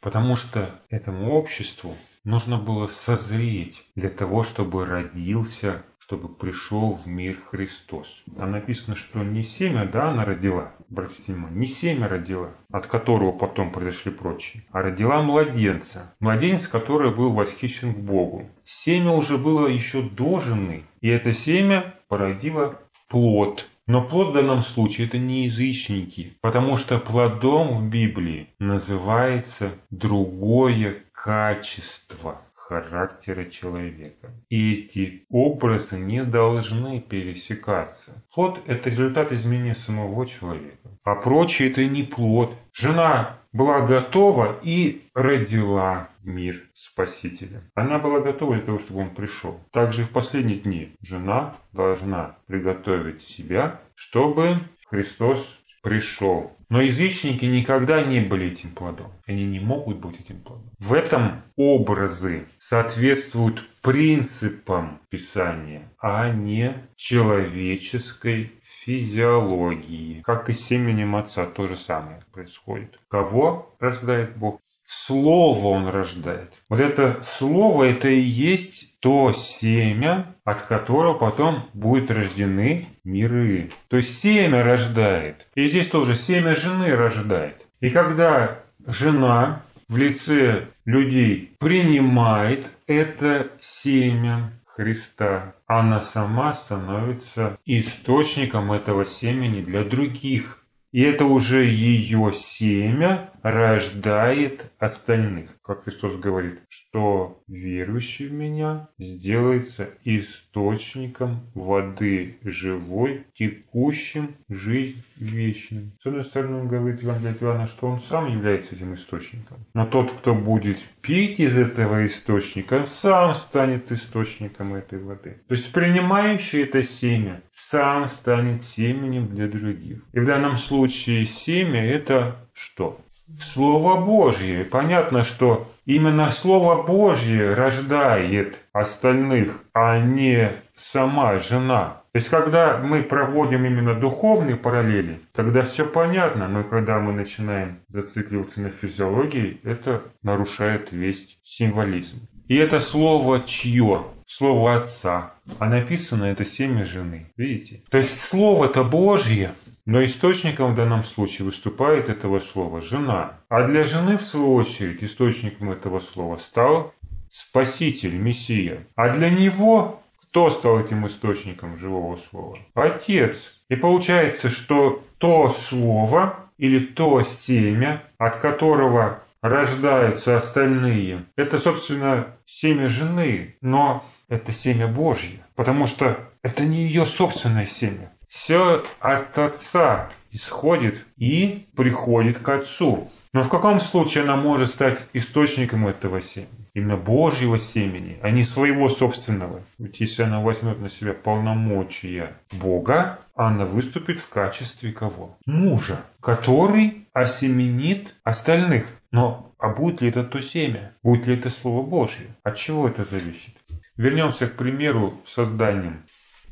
Потому 0.00 0.36
что 0.36 0.80
этому 0.90 1.32
обществу 1.32 1.96
нужно 2.24 2.58
было 2.58 2.86
созреть 2.86 3.84
для 3.94 4.08
того, 4.08 4.42
чтобы 4.42 4.84
родился 4.84 5.82
чтобы 6.04 6.28
пришел 6.28 6.92
в 6.92 7.06
мир 7.06 7.38
Христос. 7.50 8.24
Там 8.36 8.50
написано, 8.50 8.94
что 8.94 9.20
не 9.20 9.42
семя, 9.42 9.88
да, 9.90 10.10
она 10.10 10.26
родила, 10.26 10.74
обратите 10.90 11.32
внимание, 11.32 11.60
не 11.60 11.66
семя 11.66 12.08
родила, 12.08 12.50
от 12.70 12.86
которого 12.86 13.32
потом 13.32 13.72
произошли 13.72 14.12
прочие, 14.12 14.64
а 14.70 14.82
родила 14.82 15.22
младенца. 15.22 16.14
Младенец, 16.20 16.68
который 16.68 17.10
был 17.10 17.32
восхищен 17.32 17.94
к 17.94 17.98
Богу. 17.98 18.50
Семя 18.64 19.12
уже 19.12 19.38
было 19.38 19.66
еще 19.66 20.02
до 20.02 20.40
жены, 20.40 20.82
и 21.00 21.08
это 21.08 21.32
семя 21.32 21.94
породило 22.08 22.78
плод. 23.08 23.66
Но 23.86 24.06
плод 24.06 24.30
в 24.30 24.32
данном 24.34 24.60
случае 24.60 25.06
это 25.06 25.16
не 25.16 25.44
язычники, 25.44 26.36
потому 26.42 26.76
что 26.76 26.98
плодом 26.98 27.78
в 27.78 27.88
Библии 27.88 28.48
называется 28.58 29.72
другое 29.90 31.02
качество 31.12 32.42
характера 32.68 33.44
человека. 33.44 34.32
И 34.48 34.84
эти 34.84 35.26
образы 35.28 35.98
не 35.98 36.24
должны 36.24 37.00
пересекаться. 37.00 38.24
Плод– 38.34 38.60
это 38.66 38.88
результат 38.88 39.32
изменения 39.32 39.74
самого 39.74 40.26
человека. 40.26 40.88
А 41.04 41.14
прочее– 41.14 41.70
это 41.70 41.84
не 41.84 42.02
плод. 42.04 42.54
Жена 42.72 43.38
была 43.52 43.80
готова 43.80 44.58
и 44.62 45.02
родила 45.14 46.08
в 46.22 46.26
мир 46.26 46.62
Спасителя. 46.72 47.62
Она 47.74 47.98
была 47.98 48.20
готова 48.20 48.54
для 48.54 48.64
того, 48.64 48.78
чтобы 48.78 49.00
он 49.00 49.10
пришел. 49.10 49.60
Также 49.70 50.04
в 50.04 50.10
последние 50.10 50.58
дни 50.58 50.96
жена 51.02 51.56
должна 51.72 52.36
приготовить 52.46 53.22
себя, 53.22 53.80
чтобы 53.94 54.58
Христос 54.88 55.58
пришел. 55.84 56.56
Но 56.70 56.80
язычники 56.80 57.44
никогда 57.44 58.02
не 58.02 58.20
были 58.20 58.46
этим 58.46 58.70
плодом. 58.70 59.12
Они 59.26 59.44
не 59.44 59.60
могут 59.60 59.98
быть 59.98 60.18
этим 60.18 60.40
плодом. 60.40 60.70
В 60.78 60.94
этом 60.94 61.42
образы 61.56 62.46
соответствуют 62.58 63.64
принципам 63.80 65.00
Писания, 65.10 65.92
а 66.00 66.30
не 66.30 66.74
человеческой 66.96 68.52
физиологии. 68.62 70.22
Как 70.22 70.48
и 70.48 70.52
с 70.54 70.66
семенем 70.66 71.14
Отца 71.14 71.44
то 71.44 71.66
же 71.66 71.76
самое 71.76 72.20
происходит. 72.32 72.98
Кого 73.08 73.76
рождает 73.78 74.36
Бог? 74.36 74.60
Слово 74.86 75.68
Он 75.68 75.88
рождает. 75.88 76.52
Вот 76.68 76.80
это 76.80 77.22
Слово, 77.22 77.84
это 77.84 78.08
и 78.08 78.18
есть 78.18 78.98
то 79.00 79.32
семя, 79.32 80.33
от 80.44 80.62
которого 80.62 81.14
потом 81.14 81.64
будут 81.72 82.10
рождены 82.10 82.86
миры. 83.02 83.70
То 83.88 83.96
есть 83.96 84.18
семя 84.18 84.62
рождает. 84.62 85.46
И 85.54 85.66
здесь 85.66 85.88
тоже 85.88 86.14
семя 86.14 86.54
жены 86.54 86.94
рождает. 86.94 87.66
И 87.80 87.90
когда 87.90 88.60
жена 88.86 89.62
в 89.88 89.96
лице 89.96 90.68
людей 90.84 91.54
принимает 91.58 92.70
это 92.86 93.50
семя 93.60 94.52
Христа, 94.66 95.54
она 95.66 96.00
сама 96.00 96.52
становится 96.52 97.58
источником 97.64 98.72
этого 98.72 99.04
семени 99.04 99.62
для 99.62 99.84
других. 99.84 100.64
И 100.92 101.02
это 101.02 101.24
уже 101.24 101.64
ее 101.64 102.32
семя 102.32 103.30
рождает 103.44 104.72
остальных. 104.78 105.50
Как 105.62 105.84
Христос 105.84 106.16
говорит, 106.16 106.60
что 106.68 107.42
верующий 107.46 108.28
в 108.28 108.32
меня 108.32 108.88
сделается 108.98 109.90
источником 110.02 111.50
воды 111.54 112.38
живой, 112.42 113.26
текущим 113.34 114.34
жизнь 114.48 115.04
вечную. 115.16 115.92
С 116.02 116.06
одной 116.06 116.24
стороны, 116.24 116.62
он 116.62 116.68
говорит 116.68 117.02
Евангелие 117.02 117.36
Иоанна, 117.38 117.66
что 117.66 117.86
он 117.86 118.00
сам 118.00 118.32
является 118.32 118.74
этим 118.74 118.94
источником. 118.94 119.58
Но 119.74 119.84
тот, 119.84 120.10
кто 120.12 120.34
будет 120.34 120.78
пить 121.02 121.38
из 121.38 121.54
этого 121.54 122.06
источника, 122.06 122.86
сам 122.86 123.34
станет 123.34 123.92
источником 123.92 124.74
этой 124.74 124.98
воды. 124.98 125.42
То 125.48 125.54
есть 125.54 125.70
принимающий 125.70 126.62
это 126.62 126.82
семя 126.82 127.42
сам 127.50 128.08
станет 128.08 128.62
семенем 128.62 129.28
для 129.28 129.48
других. 129.48 130.02
И 130.14 130.20
в 130.20 130.24
данном 130.24 130.56
случае 130.56 131.26
семя 131.26 131.84
это 131.84 132.48
что? 132.54 133.00
Слово 133.40 134.04
Божье. 134.04 134.64
Понятно, 134.64 135.24
что 135.24 135.70
именно 135.86 136.30
Слово 136.30 136.82
Божье 136.82 137.54
рождает 137.54 138.60
остальных, 138.72 139.62
а 139.72 139.98
не 139.98 140.52
сама 140.74 141.38
жена. 141.38 142.02
То 142.12 142.18
есть, 142.18 142.28
когда 142.28 142.78
мы 142.78 143.02
проводим 143.02 143.64
именно 143.64 143.94
духовные 143.94 144.56
параллели, 144.56 145.20
тогда 145.32 145.62
все 145.62 145.84
понятно, 145.84 146.46
но 146.46 146.62
когда 146.62 147.00
мы 147.00 147.12
начинаем 147.12 147.80
зацикливаться 147.88 148.60
на 148.60 148.70
физиологии, 148.70 149.60
это 149.64 150.02
нарушает 150.22 150.92
весь 150.92 151.38
символизм. 151.42 152.28
И 152.46 152.56
это 152.56 152.78
слово 152.78 153.40
чье? 153.40 154.04
Слово 154.26 154.76
отца. 154.76 155.32
А 155.58 155.66
написано 155.66 156.24
это 156.24 156.44
семя 156.44 156.84
жены. 156.84 157.32
Видите? 157.36 157.82
То 157.90 157.98
есть 157.98 158.20
слово-то 158.20 158.84
Божье, 158.84 159.52
но 159.86 160.04
источником 160.04 160.72
в 160.72 160.76
данном 160.76 161.04
случае 161.04 161.46
выступает 161.46 162.08
этого 162.08 162.40
слова 162.40 162.80
жена. 162.80 163.40
А 163.48 163.66
для 163.66 163.84
жены, 163.84 164.16
в 164.16 164.22
свою 164.22 164.54
очередь, 164.54 165.04
источником 165.04 165.70
этого 165.70 165.98
слова 165.98 166.36
стал 166.36 166.94
Спаситель, 167.30 168.16
Мессия. 168.16 168.86
А 168.96 169.10
для 169.10 169.28
него 169.28 170.02
кто 170.34 170.50
стал 170.50 170.80
этим 170.80 171.06
источником 171.06 171.76
живого 171.76 172.16
слова? 172.16 172.58
Отец. 172.74 173.62
И 173.68 173.76
получается, 173.76 174.48
что 174.48 175.02
то 175.18 175.48
слово 175.48 176.38
или 176.58 176.86
то 176.86 177.22
семя, 177.22 178.02
от 178.18 178.36
которого 178.36 179.22
рождаются 179.42 180.36
остальные, 180.36 181.26
это, 181.36 181.58
собственно, 181.58 182.36
семя 182.46 182.88
жены, 182.88 183.56
но 183.60 184.04
это 184.28 184.52
семя 184.52 184.88
Божье, 184.88 185.40
потому 185.54 185.86
что 185.86 186.30
это 186.42 186.64
не 186.64 186.84
ее 186.84 187.04
собственное 187.06 187.66
семя. 187.66 188.13
Все 188.34 188.82
от 188.98 189.38
Отца 189.38 190.10
исходит 190.32 191.06
и 191.16 191.68
приходит 191.76 192.38
к 192.38 192.48
Отцу. 192.48 193.08
Но 193.32 193.44
в 193.44 193.48
каком 193.48 193.78
случае 193.78 194.24
она 194.24 194.34
может 194.34 194.70
стать 194.70 195.00
источником 195.12 195.86
этого 195.86 196.20
семени? 196.20 196.68
Именно 196.74 196.96
Божьего 196.96 197.58
семени, 197.58 198.18
а 198.22 198.30
не 198.30 198.42
своего 198.42 198.88
собственного. 198.88 199.62
Ведь 199.78 200.00
если 200.00 200.24
она 200.24 200.40
возьмет 200.40 200.80
на 200.80 200.88
себя 200.88 201.14
полномочия 201.14 202.32
Бога, 202.60 203.20
она 203.36 203.66
выступит 203.66 204.18
в 204.18 204.28
качестве 204.28 204.90
кого? 204.90 205.38
Мужа, 205.46 206.00
который 206.20 207.06
осеменит 207.12 208.16
остальных. 208.24 208.86
Но 209.12 209.54
а 209.58 209.68
будет 209.68 210.02
ли 210.02 210.08
это 210.08 210.24
то 210.24 210.42
семя? 210.42 210.92
Будет 211.04 211.26
ли 211.26 211.36
это 211.36 211.50
Слово 211.50 211.86
Божье? 211.86 212.34
От 212.42 212.56
чего 212.56 212.88
это 212.88 213.04
зависит? 213.04 213.54
Вернемся 213.96 214.48
к 214.48 214.56
примеру 214.56 215.14
созданием. 215.24 216.02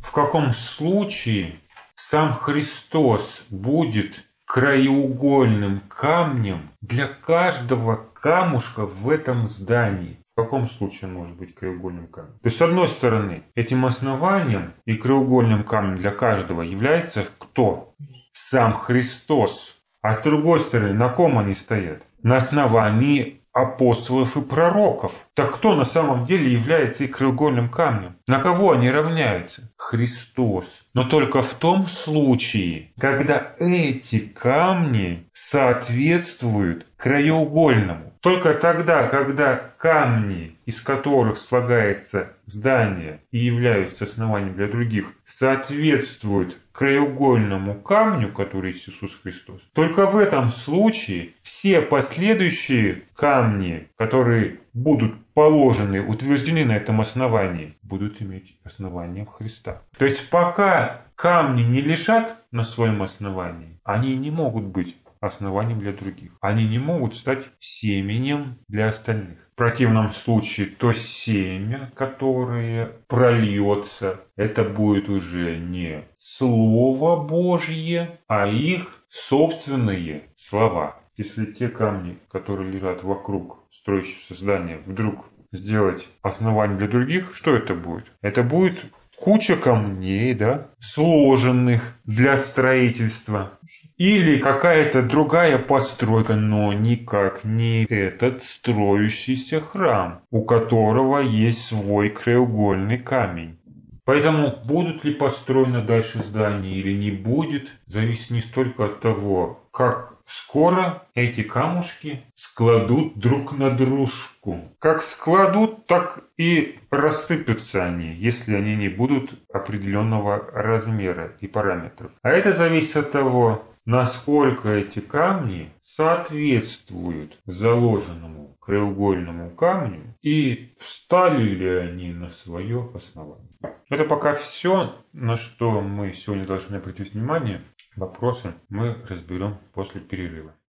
В 0.01 0.11
каком 0.11 0.53
случае 0.53 1.61
сам 2.09 2.35
Христос 2.35 3.45
будет 3.49 4.25
краеугольным 4.45 5.81
камнем 5.89 6.71
для 6.81 7.07
каждого 7.07 7.97
камушка 8.13 8.87
в 8.87 9.09
этом 9.09 9.47
здании? 9.47 10.19
В 10.33 10.35
каком 10.35 10.69
случае 10.69 11.09
он 11.09 11.15
может 11.15 11.37
быть 11.37 11.55
краеугольным 11.55 12.09
камнем? 12.09 12.33
То 12.43 12.47
есть, 12.47 12.59
с 12.59 12.63
одной 12.63 12.89
стороны, 12.89 13.45
этим 13.55 13.87
основанием 13.87 14.73
и 14.85 14.97
краеугольным 14.97 15.65
камнем 15.65 15.97
для 15.97 16.11
каждого 16.11 16.63
является 16.63 17.27
кто? 17.39 17.95
Сам 18.33 18.73
Христос. 18.73 19.77
А 20.03 20.13
с 20.13 20.23
другой 20.23 20.59
стороны, 20.59 20.95
на 20.95 21.09
ком 21.09 21.39
они 21.39 21.55
стоят? 21.55 22.03
На 22.23 22.39
основании 22.39 23.42
апостолов 23.53 24.37
и 24.37 24.41
пророков. 24.41 25.13
Так 25.35 25.55
кто 25.55 25.75
на 25.75 25.85
самом 25.85 26.25
деле 26.25 26.53
является 26.53 27.05
их 27.05 27.17
краеугольным 27.17 27.69
камнем? 27.69 28.17
На 28.27 28.41
кого 28.41 28.73
они 28.73 28.91
равняются? 28.91 29.71
Христос. 29.77 30.85
Но 30.95 31.05
только 31.05 31.43
в 31.43 31.55
том 31.55 31.87
случае, 31.87 32.93
когда 32.99 33.55
эти 33.59 34.19
камни 34.21 35.27
соответствуют 35.33 36.87
краеугольному. 36.97 38.13
Только 38.21 38.55
тогда, 38.55 39.09
когда 39.09 39.57
камни, 39.57 40.57
из 40.65 40.81
которых 40.81 41.39
слагается 41.39 42.35
здание 42.47 43.21
и 43.33 43.39
являются 43.39 44.05
основанием 44.05 44.55
для 44.55 44.69
других, 44.69 45.07
соответствуют 45.25 46.57
краеугольному 46.73 47.81
камню, 47.81 48.33
который 48.33 48.73
есть 48.73 48.89
Иисус 48.89 49.19
Христос, 49.23 49.63
только 49.73 50.07
в 50.07 50.17
этом 50.17 50.51
случае 50.51 51.31
все 51.43 51.81
последующие 51.81 53.03
камни, 53.15 53.89
которые 53.97 54.61
будут 54.73 55.15
положены, 55.35 56.03
утверждены 56.03 56.65
на 56.65 56.77
этом 56.77 57.01
основании, 57.01 57.77
будут 57.83 58.21
иметь 58.23 58.57
основание 58.65 59.27
Христа. 59.27 59.83
То 59.97 60.05
есть 60.05 60.29
пока 60.31 61.03
камни 61.15 61.63
не 61.63 61.81
лежат 61.81 62.37
на 62.51 62.65
своем 62.65 63.03
основании, 63.03 63.79
они 63.85 64.17
не 64.17 64.31
могут 64.31 64.65
быть 64.65 64.97
основанием 65.23 65.79
для 65.79 65.93
других. 65.93 66.33
Они 66.41 66.67
не 66.67 66.79
могут 66.79 67.15
стать 67.15 67.45
семенем 67.61 68.59
для 68.69 68.89
остальных. 68.89 69.39
В 69.53 69.55
противном 69.55 70.11
случае 70.13 70.67
то 70.67 70.95
семя, 70.95 71.93
которое 71.95 72.91
прольется, 73.07 74.21
это 74.35 74.65
будет 74.65 75.11
уже 75.11 75.59
не 75.59 76.05
Слово 76.17 77.23
Божье, 77.23 78.19
а 78.29 78.49
их 78.49 79.05
собственные 79.11 80.23
слова. 80.37 80.97
Если 81.19 81.45
те 81.45 81.69
камни, 81.69 82.19
которые 82.31 82.73
лежат 82.73 83.03
вокруг 83.03 83.59
строящегося 83.69 84.35
здания, 84.35 84.81
вдруг 84.87 85.27
сделать 85.53 86.09
основанием 86.23 86.79
для 86.79 86.89
других, 86.89 87.35
что 87.35 87.55
это 87.55 87.75
будет? 87.75 88.11
Это 88.23 88.43
будет 88.43 88.87
куча 89.19 89.57
камней, 89.57 90.35
да, 90.35 90.69
сложенных 90.81 91.95
для 92.05 92.39
строительства. 92.39 93.59
Или 94.03 94.39
какая-то 94.39 95.01
другая 95.03 95.59
постройка, 95.59 96.35
но 96.35 96.73
никак 96.73 97.45
не 97.45 97.85
этот 97.85 98.43
строящийся 98.43 99.61
храм, 99.61 100.23
у 100.33 100.45
которого 100.45 101.21
есть 101.21 101.67
свой 101.67 102.09
краеугольный 102.09 102.99
камень. 102.99 103.61
Поэтому 104.05 104.57
будут 104.65 105.05
ли 105.05 105.15
построены 105.15 105.83
дальше 105.83 106.19
здания 106.19 106.75
или 106.75 106.93
не 106.93 107.13
будет, 107.13 107.69
зависит 107.87 108.31
не 108.31 108.41
столько 108.41 108.87
от 108.87 108.99
того, 108.99 109.69
как 109.71 110.17
скоро 110.27 111.05
эти 111.15 111.45
камушки 111.45 112.25
складут 112.35 113.17
друг 113.17 113.57
на 113.57 113.71
дружку. 113.71 114.63
Как 114.81 115.01
складут, 115.01 115.87
так 115.87 116.25
и 116.37 116.81
рассыпятся 116.91 117.85
они, 117.85 118.13
если 118.15 118.57
они 118.57 118.75
не 118.75 118.89
будут 118.89 119.39
определенного 119.53 120.45
размера 120.53 121.37
и 121.39 121.47
параметров. 121.47 122.11
А 122.23 122.31
это 122.31 122.53
зависит 122.53 122.97
от 122.97 123.13
того, 123.13 123.63
насколько 123.85 124.69
эти 124.69 125.01
камни 125.01 125.73
соответствуют 125.81 127.39
заложенному 127.47 128.57
краеугольному 128.61 129.51
камню 129.57 130.17
и 130.23 130.75
встали 130.79 131.43
ли 131.43 131.69
они 131.69 132.13
на 132.13 132.29
свое 132.29 132.91
основание. 132.95 133.49
Это 133.89 134.05
пока 134.05 134.33
все, 134.35 134.97
на 135.15 135.37
что 135.37 135.81
мы 135.81 136.13
сегодня 136.13 136.47
должны 136.47 136.77
обратить 136.77 137.15
внимание. 137.15 137.63
Вопросы 137.97 138.55
мы 138.69 138.97
разберем 139.09 139.59
после 139.75 140.01
перерыва. 140.01 140.55